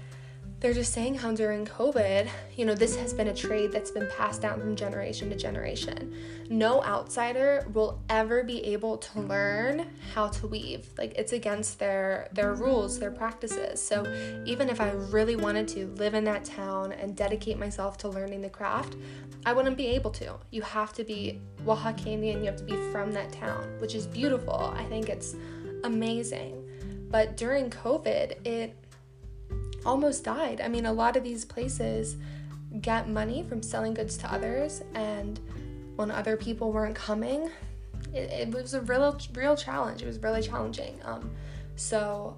they're 0.62 0.72
just 0.72 0.92
saying 0.92 1.16
how 1.16 1.32
during 1.32 1.66
COVID, 1.66 2.28
you 2.56 2.64
know, 2.64 2.74
this 2.76 2.94
has 2.94 3.12
been 3.12 3.26
a 3.26 3.34
trade 3.34 3.72
that's 3.72 3.90
been 3.90 4.08
passed 4.16 4.40
down 4.40 4.60
from 4.60 4.76
generation 4.76 5.28
to 5.30 5.36
generation. 5.36 6.14
No 6.48 6.84
outsider 6.84 7.66
will 7.74 8.00
ever 8.08 8.44
be 8.44 8.64
able 8.66 8.96
to 8.98 9.20
learn 9.22 9.88
how 10.14 10.28
to 10.28 10.46
weave. 10.46 10.86
Like 10.96 11.14
it's 11.14 11.32
against 11.32 11.80
their 11.80 12.28
their 12.32 12.54
rules, 12.54 13.00
their 13.00 13.10
practices. 13.10 13.82
So 13.82 14.06
even 14.46 14.68
if 14.68 14.80
I 14.80 14.90
really 14.90 15.34
wanted 15.34 15.66
to 15.68 15.88
live 15.96 16.14
in 16.14 16.22
that 16.24 16.44
town 16.44 16.92
and 16.92 17.16
dedicate 17.16 17.58
myself 17.58 17.98
to 17.98 18.08
learning 18.08 18.40
the 18.40 18.50
craft, 18.50 18.94
I 19.44 19.52
wouldn't 19.52 19.76
be 19.76 19.88
able 19.88 20.12
to. 20.12 20.34
You 20.52 20.62
have 20.62 20.92
to 20.92 21.02
be 21.02 21.40
Oaxacan, 21.64 22.22
you 22.22 22.46
have 22.46 22.56
to 22.56 22.64
be 22.64 22.76
from 22.92 23.10
that 23.14 23.32
town, 23.32 23.80
which 23.80 23.96
is 23.96 24.06
beautiful. 24.06 24.72
I 24.76 24.84
think 24.84 25.08
it's 25.08 25.34
amazing. 25.82 26.68
But 27.10 27.36
during 27.36 27.68
COVID, 27.68 28.46
it 28.46 28.76
almost 29.84 30.24
died. 30.24 30.60
I 30.60 30.68
mean, 30.68 30.86
a 30.86 30.92
lot 30.92 31.16
of 31.16 31.24
these 31.24 31.44
places 31.44 32.16
get 32.80 33.08
money 33.08 33.42
from 33.42 33.62
selling 33.62 33.94
goods 33.94 34.16
to 34.18 34.32
others, 34.32 34.82
and 34.94 35.38
when 35.96 36.10
other 36.10 36.36
people 36.36 36.72
weren't 36.72 36.94
coming, 36.94 37.50
it, 38.14 38.30
it 38.30 38.50
was 38.50 38.74
a 38.74 38.80
real, 38.82 39.18
real 39.34 39.56
challenge. 39.56 40.02
It 40.02 40.06
was 40.06 40.18
really 40.18 40.42
challenging. 40.42 40.98
Um, 41.04 41.30
so, 41.76 42.36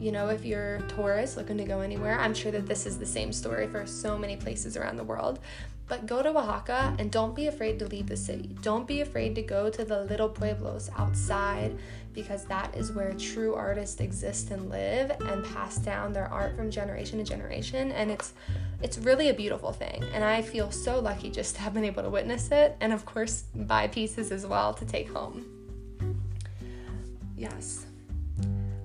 you 0.00 0.12
know, 0.12 0.28
if 0.28 0.44
you're 0.44 0.76
a 0.76 0.82
tourist 0.88 1.36
looking 1.36 1.58
to 1.58 1.64
go 1.64 1.80
anywhere, 1.80 2.18
I'm 2.18 2.34
sure 2.34 2.52
that 2.52 2.66
this 2.66 2.86
is 2.86 2.98
the 2.98 3.06
same 3.06 3.32
story 3.32 3.66
for 3.66 3.86
so 3.86 4.16
many 4.16 4.36
places 4.36 4.76
around 4.76 4.96
the 4.96 5.04
world. 5.04 5.40
But 5.88 6.06
go 6.06 6.22
to 6.22 6.28
Oaxaca 6.28 6.94
and 6.98 7.10
don't 7.10 7.34
be 7.34 7.46
afraid 7.46 7.78
to 7.78 7.86
leave 7.86 8.08
the 8.08 8.16
city. 8.16 8.54
Don't 8.62 8.86
be 8.86 9.00
afraid 9.00 9.34
to 9.36 9.42
go 9.42 9.70
to 9.70 9.84
the 9.84 10.04
little 10.04 10.28
pueblos 10.28 10.90
outside 10.96 11.78
because 12.12 12.44
that 12.44 12.74
is 12.76 12.92
where 12.92 13.12
true 13.14 13.54
artists 13.54 14.00
exist 14.00 14.50
and 14.50 14.68
live 14.68 15.10
and 15.10 15.44
pass 15.46 15.78
down 15.78 16.12
their 16.12 16.26
art 16.28 16.56
from 16.56 16.70
generation 16.70 17.18
to 17.18 17.24
generation 17.24 17.92
and 17.92 18.10
it's 18.10 18.32
it's 18.82 18.98
really 18.98 19.28
a 19.28 19.34
beautiful 19.34 19.72
thing 19.72 20.02
and 20.12 20.24
I 20.24 20.42
feel 20.42 20.70
so 20.72 20.98
lucky 20.98 21.30
just 21.30 21.54
to 21.54 21.60
have 21.60 21.74
been 21.74 21.84
able 21.84 22.02
to 22.02 22.10
witness 22.10 22.50
it 22.50 22.76
and 22.80 22.92
of 22.92 23.06
course 23.06 23.44
buy 23.54 23.86
pieces 23.86 24.32
as 24.32 24.46
well 24.46 24.74
to 24.74 24.84
take 24.84 25.08
home. 25.10 25.44
Yes. 27.36 27.86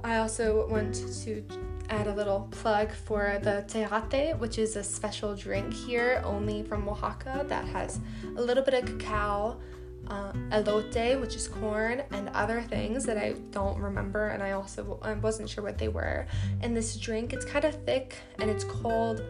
I 0.04 0.18
also 0.18 0.68
want 0.68 0.96
to 1.24 1.44
add 1.90 2.08
a 2.08 2.14
little 2.14 2.50
plug 2.52 2.92
for 2.92 3.40
the 3.42 3.64
tejate, 3.68 4.38
which 4.38 4.58
is 4.58 4.76
a 4.76 4.84
special 4.84 5.34
drink 5.34 5.74
here 5.74 6.22
only 6.26 6.64
from 6.64 6.90
Oaxaca 6.90 7.46
that 7.48 7.66
has 7.68 8.00
a 8.36 8.42
little 8.42 8.64
bit 8.64 8.74
of 8.74 8.86
cacao, 8.86 9.62
uh, 10.08 10.34
elote, 10.52 11.22
which 11.22 11.36
is 11.36 11.48
corn, 11.48 12.04
and 12.12 12.28
other 12.30 12.62
things 12.62 13.06
that 13.06 13.18
I 13.18 13.36
don't 13.52 13.80
remember, 13.80 14.28
and 14.28 14.44
I 14.44 14.52
also 14.52 15.00
I 15.02 15.14
wasn't 15.14 15.50
sure 15.50 15.64
what 15.64 15.78
they 15.78 15.88
were. 15.88 16.28
And 16.62 16.76
this 16.76 16.98
drink, 16.98 17.32
it's 17.32 17.46
kind 17.46 17.64
of 17.64 17.74
thick 17.86 18.18
and 18.40 18.50
it's 18.50 18.66
cold, 18.66 19.24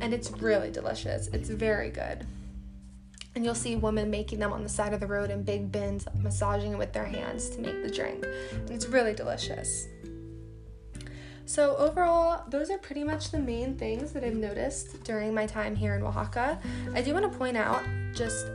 and 0.00 0.14
it's 0.14 0.30
really 0.32 0.70
delicious. 0.70 1.28
It's 1.28 1.50
very 1.50 1.90
good. 1.90 2.26
And 3.34 3.44
you'll 3.44 3.54
see 3.54 3.76
women 3.76 4.10
making 4.10 4.38
them 4.38 4.52
on 4.52 4.62
the 4.62 4.68
side 4.68 4.94
of 4.94 5.00
the 5.00 5.06
road 5.06 5.30
in 5.30 5.42
big 5.42 5.70
bins, 5.70 6.06
massaging 6.14 6.72
it 6.72 6.78
with 6.78 6.92
their 6.92 7.04
hands 7.04 7.50
to 7.50 7.60
make 7.60 7.82
the 7.82 7.90
drink. 7.90 8.24
And 8.52 8.70
it's 8.70 8.86
really 8.86 9.12
delicious. 9.12 9.88
So, 11.46 11.76
overall, 11.76 12.44
those 12.48 12.70
are 12.70 12.78
pretty 12.78 13.04
much 13.04 13.30
the 13.30 13.38
main 13.38 13.76
things 13.76 14.12
that 14.12 14.24
I've 14.24 14.34
noticed 14.34 15.04
during 15.04 15.34
my 15.34 15.46
time 15.46 15.76
here 15.76 15.94
in 15.94 16.02
Oaxaca. 16.02 16.58
I 16.94 17.02
do 17.02 17.12
want 17.12 17.30
to 17.30 17.38
point 17.38 17.56
out 17.56 17.82
just 18.14 18.46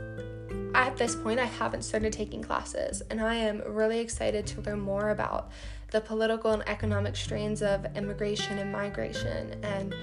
at 0.74 0.96
this 0.96 1.14
point, 1.16 1.40
I 1.40 1.44
haven't 1.44 1.82
started 1.82 2.12
taking 2.12 2.42
classes, 2.42 3.02
and 3.10 3.20
I 3.20 3.34
am 3.34 3.62
really 3.66 3.98
excited 3.98 4.46
to 4.48 4.60
learn 4.62 4.80
more 4.80 5.10
about 5.10 5.50
the 5.90 6.00
political 6.00 6.52
and 6.52 6.68
economic 6.68 7.16
strains 7.16 7.62
of 7.62 7.86
immigration 7.96 8.58
and 8.58 8.70
migration 8.70 9.58
and 9.64 9.94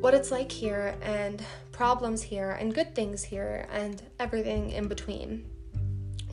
what 0.00 0.14
it's 0.14 0.32
like 0.32 0.50
here, 0.50 0.96
and 1.00 1.44
problems 1.70 2.22
here, 2.22 2.50
and 2.50 2.74
good 2.74 2.92
things 2.92 3.22
here, 3.22 3.68
and 3.70 4.02
everything 4.18 4.70
in 4.70 4.88
between. 4.88 5.44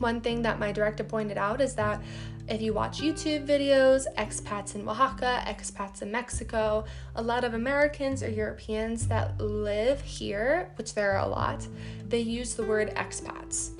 One 0.00 0.22
thing 0.22 0.40
that 0.42 0.58
my 0.58 0.72
director 0.72 1.04
pointed 1.04 1.36
out 1.36 1.60
is 1.60 1.74
that 1.74 2.02
if 2.48 2.62
you 2.62 2.72
watch 2.72 3.00
YouTube 3.00 3.46
videos, 3.46 4.06
expats 4.16 4.74
in 4.74 4.88
Oaxaca, 4.88 5.42
expats 5.46 6.00
in 6.00 6.10
Mexico, 6.10 6.84
a 7.14 7.22
lot 7.22 7.44
of 7.44 7.52
Americans 7.52 8.22
or 8.22 8.30
Europeans 8.30 9.06
that 9.08 9.38
live 9.38 10.00
here, 10.00 10.72
which 10.76 10.94
there 10.94 11.12
are 11.12 11.26
a 11.26 11.28
lot, 11.28 11.66
they 12.08 12.18
use 12.18 12.54
the 12.54 12.64
word 12.64 12.94
expats. 12.96 13.70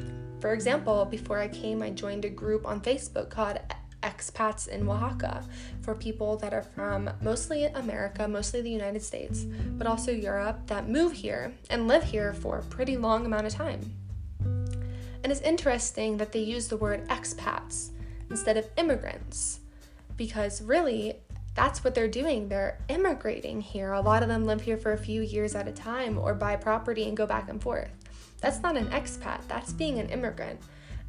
For 0.40 0.52
example, 0.52 1.06
before 1.06 1.38
I 1.38 1.48
came, 1.48 1.82
I 1.82 1.90
joined 1.90 2.26
a 2.26 2.30
group 2.30 2.66
on 2.66 2.82
Facebook 2.82 3.30
called 3.30 3.58
expats 4.02 4.68
in 4.68 4.86
Oaxaca 4.86 5.42
for 5.80 5.94
people 5.94 6.36
that 6.36 6.52
are 6.52 6.62
from 6.62 7.08
mostly 7.22 7.64
America, 7.64 8.28
mostly 8.28 8.60
the 8.60 8.70
United 8.70 9.02
States, 9.02 9.44
but 9.78 9.86
also 9.86 10.12
Europe 10.12 10.66
that 10.66 10.86
move 10.86 11.12
here 11.12 11.54
and 11.70 11.88
live 11.88 12.04
here 12.04 12.34
for 12.34 12.58
a 12.58 12.62
pretty 12.64 12.98
long 12.98 13.24
amount 13.24 13.46
of 13.46 13.54
time. 13.54 13.99
And 15.30 15.36
it's 15.36 15.46
interesting 15.46 16.16
that 16.16 16.32
they 16.32 16.40
use 16.40 16.66
the 16.66 16.76
word 16.76 17.06
expats 17.06 17.90
instead 18.30 18.56
of 18.56 18.66
immigrants. 18.76 19.60
Because 20.16 20.60
really, 20.60 21.18
that's 21.54 21.84
what 21.84 21.94
they're 21.94 22.08
doing. 22.08 22.48
They're 22.48 22.80
immigrating 22.88 23.60
here. 23.60 23.92
A 23.92 24.00
lot 24.00 24.24
of 24.24 24.28
them 24.28 24.44
live 24.44 24.62
here 24.62 24.76
for 24.76 24.92
a 24.92 24.98
few 24.98 25.22
years 25.22 25.54
at 25.54 25.68
a 25.68 25.72
time 25.72 26.18
or 26.18 26.34
buy 26.34 26.56
property 26.56 27.06
and 27.06 27.16
go 27.16 27.26
back 27.26 27.48
and 27.48 27.62
forth. 27.62 27.92
That's 28.40 28.60
not 28.60 28.76
an 28.76 28.88
expat, 28.88 29.46
that's 29.46 29.72
being 29.72 30.00
an 30.00 30.08
immigrant. 30.08 30.58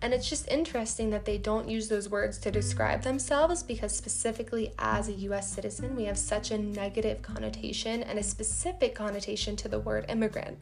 And 0.04 0.16
it's 0.16 0.28
just 0.28 0.48
interesting 0.48 1.12
that 1.12 1.26
they 1.26 1.38
don't 1.38 1.70
use 1.70 1.88
those 1.88 2.10
words 2.10 2.40
to 2.40 2.50
describe 2.50 3.04
themselves 3.04 3.62
because, 3.62 3.96
specifically 3.96 4.74
as 4.80 5.08
a 5.08 5.14
US 5.14 5.54
citizen, 5.54 5.96
we 5.96 6.06
have 6.06 6.18
such 6.18 6.50
a 6.50 6.58
negative 6.58 7.22
connotation 7.22 8.02
and 8.02 8.18
a 8.18 8.24
specific 8.24 8.96
connotation 8.96 9.56
to 9.58 9.68
the 9.68 9.80
word 9.80 10.06
immigrant. 10.10 10.58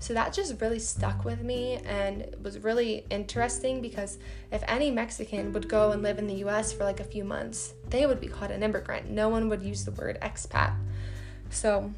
So 0.00 0.12
that 0.12 0.34
just 0.34 0.60
really 0.60 0.80
stuck 0.80 1.24
with 1.24 1.42
me 1.42 1.80
and 1.86 2.36
was 2.42 2.58
really 2.58 3.06
interesting 3.08 3.80
because 3.80 4.18
if 4.52 4.62
any 4.68 4.90
Mexican 4.90 5.54
would 5.54 5.66
go 5.66 5.92
and 5.92 6.02
live 6.02 6.18
in 6.18 6.26
the 6.26 6.44
US 6.44 6.74
for 6.74 6.84
like 6.84 7.00
a 7.00 7.04
few 7.04 7.24
months, 7.24 7.72
they 7.88 8.04
would 8.04 8.20
be 8.20 8.28
called 8.28 8.50
an 8.50 8.62
immigrant. 8.62 9.08
No 9.08 9.30
one 9.30 9.48
would 9.48 9.62
use 9.62 9.86
the 9.86 9.92
word 9.92 10.18
expat. 10.20 10.74
So 11.48 11.90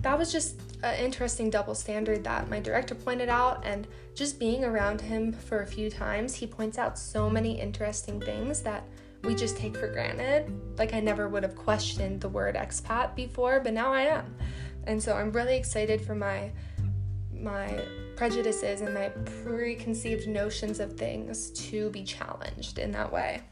that 0.00 0.16
was 0.16 0.30
just 0.30 0.60
an 0.82 0.94
interesting 0.94 1.50
double 1.50 1.74
standard 1.74 2.22
that 2.24 2.48
my 2.48 2.60
director 2.60 2.94
pointed 2.94 3.28
out 3.28 3.64
and 3.64 3.86
just 4.14 4.38
being 4.38 4.64
around 4.64 5.00
him 5.00 5.32
for 5.32 5.62
a 5.62 5.66
few 5.66 5.90
times 5.90 6.34
he 6.34 6.46
points 6.46 6.78
out 6.78 6.98
so 6.98 7.28
many 7.28 7.60
interesting 7.60 8.20
things 8.20 8.60
that 8.62 8.84
we 9.24 9.34
just 9.34 9.56
take 9.56 9.76
for 9.76 9.88
granted. 9.88 10.52
Like 10.78 10.94
i 10.94 11.00
never 11.00 11.28
would 11.28 11.42
have 11.42 11.56
questioned 11.56 12.20
the 12.20 12.28
word 12.28 12.54
expat 12.54 13.16
before 13.16 13.60
but 13.60 13.72
now 13.72 13.92
i 13.92 14.02
am. 14.02 14.36
And 14.84 15.02
so 15.02 15.14
i'm 15.16 15.32
really 15.32 15.56
excited 15.56 16.00
for 16.00 16.14
my 16.14 16.52
my 17.32 17.80
prejudices 18.16 18.80
and 18.80 18.94
my 18.94 19.08
preconceived 19.44 20.26
notions 20.26 20.80
of 20.80 20.94
things 20.94 21.50
to 21.50 21.90
be 21.90 22.02
challenged 22.02 22.78
in 22.78 22.90
that 22.92 23.12
way. 23.12 23.42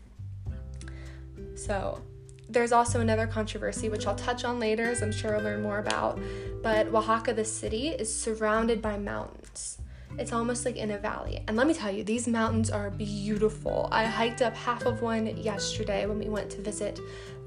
So 1.54 2.02
there's 2.48 2.72
also 2.72 3.00
another 3.00 3.26
controversy, 3.26 3.88
which 3.88 4.06
I'll 4.06 4.14
touch 4.14 4.44
on 4.44 4.60
later, 4.60 4.84
as 4.84 5.02
I'm 5.02 5.12
sure 5.12 5.36
I'll 5.36 5.42
learn 5.42 5.62
more 5.62 5.78
about. 5.78 6.18
But 6.62 6.88
Oaxaca, 6.88 7.34
the 7.34 7.44
city, 7.44 7.88
is 7.88 8.12
surrounded 8.12 8.80
by 8.80 8.98
mountains. 8.98 9.78
It's 10.18 10.32
almost 10.32 10.64
like 10.64 10.76
in 10.76 10.92
a 10.92 10.98
valley. 10.98 11.42
And 11.46 11.56
let 11.56 11.66
me 11.66 11.74
tell 11.74 11.90
you, 11.90 12.04
these 12.04 12.26
mountains 12.28 12.70
are 12.70 12.90
beautiful. 12.90 13.88
I 13.90 14.04
hiked 14.04 14.42
up 14.42 14.56
half 14.56 14.86
of 14.86 15.02
one 15.02 15.36
yesterday 15.36 16.06
when 16.06 16.18
we 16.18 16.28
went 16.28 16.50
to 16.50 16.62
visit 16.62 17.00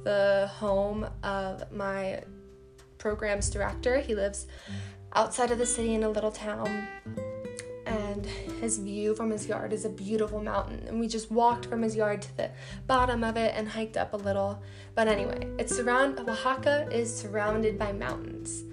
the 0.03 0.49
home 0.53 1.07
of 1.23 1.71
my 1.71 2.21
program's 2.97 3.49
director. 3.49 3.99
He 3.99 4.13
lives 4.13 4.47
outside 5.13 5.51
of 5.51 5.57
the 5.57 5.65
city 5.65 5.95
in 5.95 6.03
a 6.03 6.09
little 6.09 6.31
town. 6.31 6.87
His 8.59 8.77
view 8.77 9.15
from 9.15 9.29
his 9.29 9.47
yard 9.47 9.71
is 9.71 9.85
a 9.85 9.89
beautiful 9.89 10.43
mountain. 10.43 10.83
And 10.87 10.99
we 10.99 11.07
just 11.07 11.31
walked 11.31 11.65
from 11.65 11.81
his 11.81 11.95
yard 11.95 12.21
to 12.23 12.37
the 12.37 12.51
bottom 12.87 13.23
of 13.23 13.37
it 13.37 13.53
and 13.55 13.69
hiked 13.69 13.95
up 13.95 14.13
a 14.13 14.17
little. 14.17 14.61
But 14.95 15.07
anyway, 15.07 15.47
it's 15.57 15.75
surround 15.75 16.19
Oaxaca 16.19 16.89
is 16.91 17.15
surrounded 17.15 17.79
by 17.79 17.93
mountains. 17.93 18.63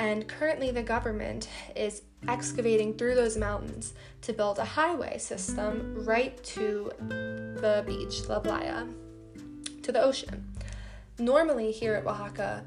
And 0.00 0.26
currently 0.28 0.70
the 0.70 0.82
government 0.82 1.48
is 1.76 2.02
excavating 2.26 2.94
through 2.94 3.14
those 3.14 3.36
mountains 3.36 3.94
to 4.22 4.32
build 4.32 4.58
a 4.58 4.64
highway 4.64 5.18
system 5.18 6.04
right 6.04 6.42
to 6.44 6.90
the 6.98 7.84
beach, 7.86 8.28
La 8.28 8.40
Playa, 8.40 8.86
to 9.82 9.92
the 9.92 10.02
ocean. 10.02 10.52
Normally 11.18 11.72
here 11.72 11.94
at 11.94 12.06
Oaxaca, 12.06 12.64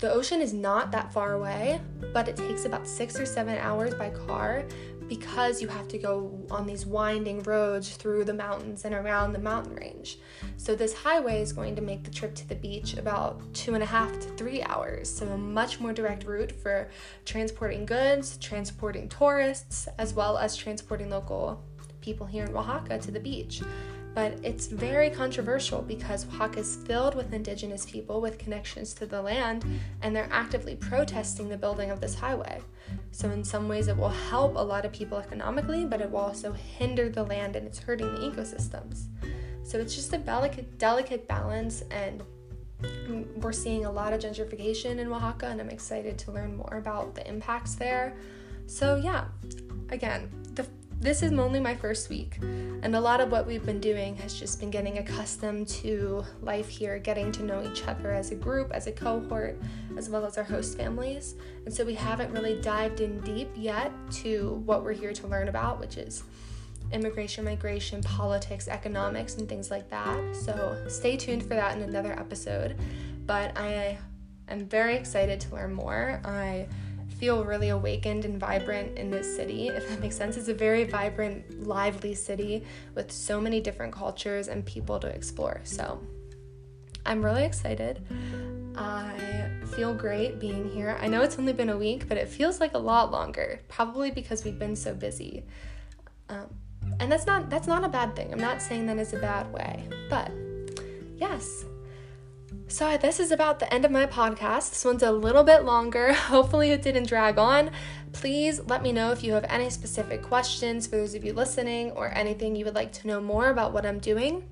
the 0.00 0.10
ocean 0.10 0.40
is 0.40 0.54
not 0.54 0.92
that 0.92 1.12
far 1.12 1.34
away, 1.34 1.80
but 2.14 2.26
it 2.26 2.36
takes 2.36 2.64
about 2.64 2.86
six 2.86 3.20
or 3.20 3.26
seven 3.26 3.58
hours 3.58 3.94
by 3.94 4.08
car 4.08 4.64
because 5.10 5.60
you 5.60 5.66
have 5.66 5.88
to 5.88 5.98
go 5.98 6.30
on 6.52 6.68
these 6.68 6.86
winding 6.86 7.42
roads 7.42 7.96
through 7.96 8.24
the 8.24 8.32
mountains 8.32 8.84
and 8.84 8.94
around 8.94 9.32
the 9.32 9.40
mountain 9.40 9.74
range. 9.74 10.18
So, 10.56 10.76
this 10.76 10.94
highway 10.94 11.42
is 11.42 11.52
going 11.52 11.74
to 11.74 11.82
make 11.82 12.04
the 12.04 12.12
trip 12.12 12.32
to 12.36 12.48
the 12.48 12.54
beach 12.54 12.96
about 12.96 13.42
two 13.52 13.74
and 13.74 13.82
a 13.82 13.86
half 13.86 14.12
to 14.12 14.28
three 14.36 14.62
hours. 14.62 15.10
So, 15.10 15.26
a 15.26 15.36
much 15.36 15.80
more 15.80 15.92
direct 15.92 16.24
route 16.24 16.52
for 16.52 16.88
transporting 17.24 17.84
goods, 17.86 18.36
transporting 18.38 19.08
tourists, 19.08 19.88
as 19.98 20.14
well 20.14 20.38
as 20.38 20.56
transporting 20.56 21.10
local 21.10 21.60
people 22.00 22.24
here 22.24 22.44
in 22.44 22.56
Oaxaca 22.56 22.98
to 22.98 23.10
the 23.10 23.20
beach 23.20 23.62
but 24.14 24.32
it's 24.42 24.66
very 24.66 25.08
controversial 25.10 25.82
because 25.82 26.24
Oaxaca 26.26 26.60
is 26.60 26.76
filled 26.76 27.14
with 27.14 27.32
indigenous 27.32 27.86
people 27.86 28.20
with 28.20 28.38
connections 28.38 28.92
to 28.94 29.06
the 29.06 29.22
land, 29.22 29.64
and 30.02 30.14
they're 30.14 30.28
actively 30.32 30.74
protesting 30.74 31.48
the 31.48 31.56
building 31.56 31.90
of 31.90 32.00
this 32.00 32.14
highway. 32.14 32.60
So, 33.12 33.30
in 33.30 33.44
some 33.44 33.68
ways, 33.68 33.88
it 33.88 33.96
will 33.96 34.08
help 34.08 34.56
a 34.56 34.62
lot 34.62 34.84
of 34.84 34.92
people 34.92 35.18
economically, 35.18 35.84
but 35.84 36.00
it 36.00 36.10
will 36.10 36.20
also 36.20 36.52
hinder 36.52 37.08
the 37.08 37.22
land 37.22 37.54
and 37.54 37.66
it's 37.66 37.78
hurting 37.78 38.12
the 38.14 38.20
ecosystems. 38.20 39.04
So, 39.62 39.78
it's 39.78 39.94
just 39.94 40.12
a 40.12 40.18
delicate, 40.18 40.78
delicate 40.78 41.28
balance, 41.28 41.82
and 41.90 42.22
we're 43.36 43.52
seeing 43.52 43.84
a 43.84 43.92
lot 43.92 44.12
of 44.12 44.20
gentrification 44.20 44.98
in 44.98 45.12
Oaxaca, 45.12 45.46
and 45.46 45.60
I'm 45.60 45.70
excited 45.70 46.18
to 46.18 46.32
learn 46.32 46.56
more 46.56 46.78
about 46.78 47.14
the 47.14 47.26
impacts 47.28 47.74
there. 47.74 48.16
So, 48.66 48.96
yeah, 48.96 49.26
again, 49.90 50.30
this 51.00 51.22
is 51.22 51.32
only 51.32 51.60
my 51.60 51.74
first 51.74 52.10
week, 52.10 52.36
and 52.42 52.94
a 52.94 53.00
lot 53.00 53.22
of 53.22 53.32
what 53.32 53.46
we've 53.46 53.64
been 53.64 53.80
doing 53.80 54.14
has 54.16 54.38
just 54.38 54.60
been 54.60 54.70
getting 54.70 54.98
accustomed 54.98 55.66
to 55.66 56.22
life 56.42 56.68
here, 56.68 56.98
getting 56.98 57.32
to 57.32 57.42
know 57.42 57.66
each 57.70 57.86
other 57.86 58.12
as 58.12 58.32
a 58.32 58.34
group, 58.34 58.70
as 58.70 58.86
a 58.86 58.92
cohort, 58.92 59.58
as 59.96 60.10
well 60.10 60.26
as 60.26 60.36
our 60.36 60.44
host 60.44 60.76
families. 60.76 61.36
And 61.64 61.72
so 61.72 61.86
we 61.86 61.94
haven't 61.94 62.32
really 62.32 62.60
dived 62.60 63.00
in 63.00 63.18
deep 63.22 63.48
yet 63.56 63.92
to 64.22 64.62
what 64.66 64.84
we're 64.84 64.92
here 64.92 65.14
to 65.14 65.26
learn 65.26 65.48
about, 65.48 65.80
which 65.80 65.96
is 65.96 66.22
immigration, 66.92 67.46
migration, 67.46 68.02
politics, 68.02 68.68
economics, 68.68 69.36
and 69.36 69.48
things 69.48 69.70
like 69.70 69.88
that. 69.88 70.36
So 70.36 70.84
stay 70.88 71.16
tuned 71.16 71.42
for 71.42 71.54
that 71.54 71.78
in 71.78 71.82
another 71.82 72.12
episode. 72.12 72.76
But 73.24 73.56
I 73.56 73.96
am 74.48 74.66
very 74.66 74.96
excited 74.96 75.40
to 75.40 75.54
learn 75.54 75.72
more. 75.72 76.20
I 76.24 76.66
feel 77.20 77.44
really 77.44 77.68
awakened 77.68 78.24
and 78.24 78.40
vibrant 78.40 78.98
in 78.98 79.10
this 79.10 79.36
city, 79.36 79.68
if 79.68 79.86
that 79.90 80.00
makes 80.00 80.16
sense. 80.16 80.38
It's 80.38 80.48
a 80.48 80.54
very 80.54 80.84
vibrant, 80.84 81.66
lively 81.66 82.14
city 82.14 82.64
with 82.94 83.12
so 83.12 83.38
many 83.38 83.60
different 83.60 83.92
cultures 83.92 84.48
and 84.48 84.64
people 84.64 84.98
to 85.00 85.06
explore. 85.06 85.60
So 85.64 86.00
I'm 87.04 87.22
really 87.22 87.44
excited. 87.44 88.02
I 88.74 89.50
feel 89.76 89.92
great 89.92 90.40
being 90.40 90.70
here. 90.70 90.96
I 90.98 91.08
know 91.08 91.20
it's 91.20 91.38
only 91.38 91.52
been 91.52 91.68
a 91.68 91.76
week, 91.76 92.08
but 92.08 92.16
it 92.16 92.26
feels 92.26 92.58
like 92.58 92.72
a 92.72 92.78
lot 92.78 93.12
longer, 93.12 93.60
probably 93.68 94.10
because 94.10 94.42
we've 94.42 94.58
been 94.58 94.74
so 94.74 94.94
busy. 94.94 95.44
Um, 96.30 96.46
and 97.00 97.12
that's 97.12 97.26
not 97.26 97.50
that's 97.50 97.66
not 97.66 97.84
a 97.84 97.88
bad 97.88 98.16
thing. 98.16 98.32
I'm 98.32 98.40
not 98.40 98.62
saying 98.62 98.86
that 98.86 98.96
is 98.96 99.12
a 99.12 99.18
bad 99.18 99.52
way, 99.52 99.86
but 100.08 100.30
yes, 101.16 101.66
so, 102.70 102.96
this 102.96 103.18
is 103.18 103.32
about 103.32 103.58
the 103.58 103.72
end 103.74 103.84
of 103.84 103.90
my 103.90 104.06
podcast. 104.06 104.70
This 104.70 104.84
one's 104.84 105.02
a 105.02 105.10
little 105.10 105.42
bit 105.42 105.64
longer. 105.64 106.12
Hopefully, 106.14 106.70
it 106.70 106.82
didn't 106.82 107.08
drag 107.08 107.36
on. 107.36 107.72
Please 108.12 108.60
let 108.60 108.80
me 108.80 108.92
know 108.92 109.10
if 109.10 109.24
you 109.24 109.32
have 109.32 109.44
any 109.48 109.70
specific 109.70 110.22
questions 110.22 110.86
for 110.86 110.96
those 110.96 111.16
of 111.16 111.24
you 111.24 111.32
listening 111.32 111.90
or 111.90 112.14
anything 112.14 112.54
you 112.54 112.64
would 112.64 112.76
like 112.76 112.92
to 112.92 113.08
know 113.08 113.20
more 113.20 113.50
about 113.50 113.72
what 113.72 113.84
I'm 113.84 113.98
doing 113.98 114.48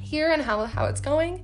here 0.00 0.30
and 0.30 0.42
how, 0.42 0.64
how 0.66 0.84
it's 0.84 1.00
going. 1.00 1.42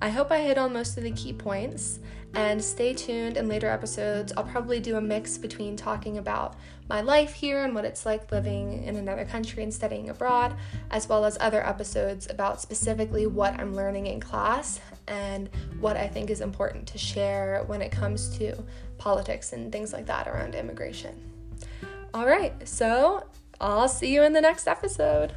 I 0.00 0.10
hope 0.10 0.30
I 0.30 0.42
hit 0.42 0.58
on 0.58 0.72
most 0.72 0.96
of 0.96 1.02
the 1.02 1.10
key 1.10 1.32
points. 1.32 1.98
And 2.34 2.64
stay 2.64 2.94
tuned 2.94 3.36
in 3.36 3.46
later 3.46 3.68
episodes. 3.68 4.32
I'll 4.36 4.44
probably 4.44 4.80
do 4.80 4.96
a 4.96 5.00
mix 5.00 5.36
between 5.36 5.76
talking 5.76 6.18
about 6.18 6.56
my 6.88 7.00
life 7.00 7.34
here 7.34 7.64
and 7.64 7.74
what 7.74 7.84
it's 7.84 8.06
like 8.06 8.32
living 8.32 8.84
in 8.84 8.96
another 8.96 9.24
country 9.24 9.62
and 9.62 9.72
studying 9.72 10.08
abroad, 10.08 10.54
as 10.90 11.08
well 11.08 11.24
as 11.24 11.36
other 11.40 11.66
episodes 11.66 12.28
about 12.30 12.60
specifically 12.60 13.26
what 13.26 13.58
I'm 13.60 13.74
learning 13.74 14.06
in 14.06 14.20
class 14.20 14.80
and 15.08 15.50
what 15.80 15.96
I 15.96 16.08
think 16.08 16.30
is 16.30 16.40
important 16.40 16.86
to 16.88 16.98
share 16.98 17.64
when 17.66 17.82
it 17.82 17.92
comes 17.92 18.36
to 18.38 18.62
politics 18.98 19.52
and 19.52 19.70
things 19.70 19.92
like 19.92 20.06
that 20.06 20.26
around 20.26 20.54
immigration. 20.54 21.20
All 22.14 22.26
right, 22.26 22.66
so 22.66 23.24
I'll 23.60 23.88
see 23.88 24.12
you 24.12 24.22
in 24.22 24.32
the 24.32 24.40
next 24.40 24.66
episode. 24.66 25.34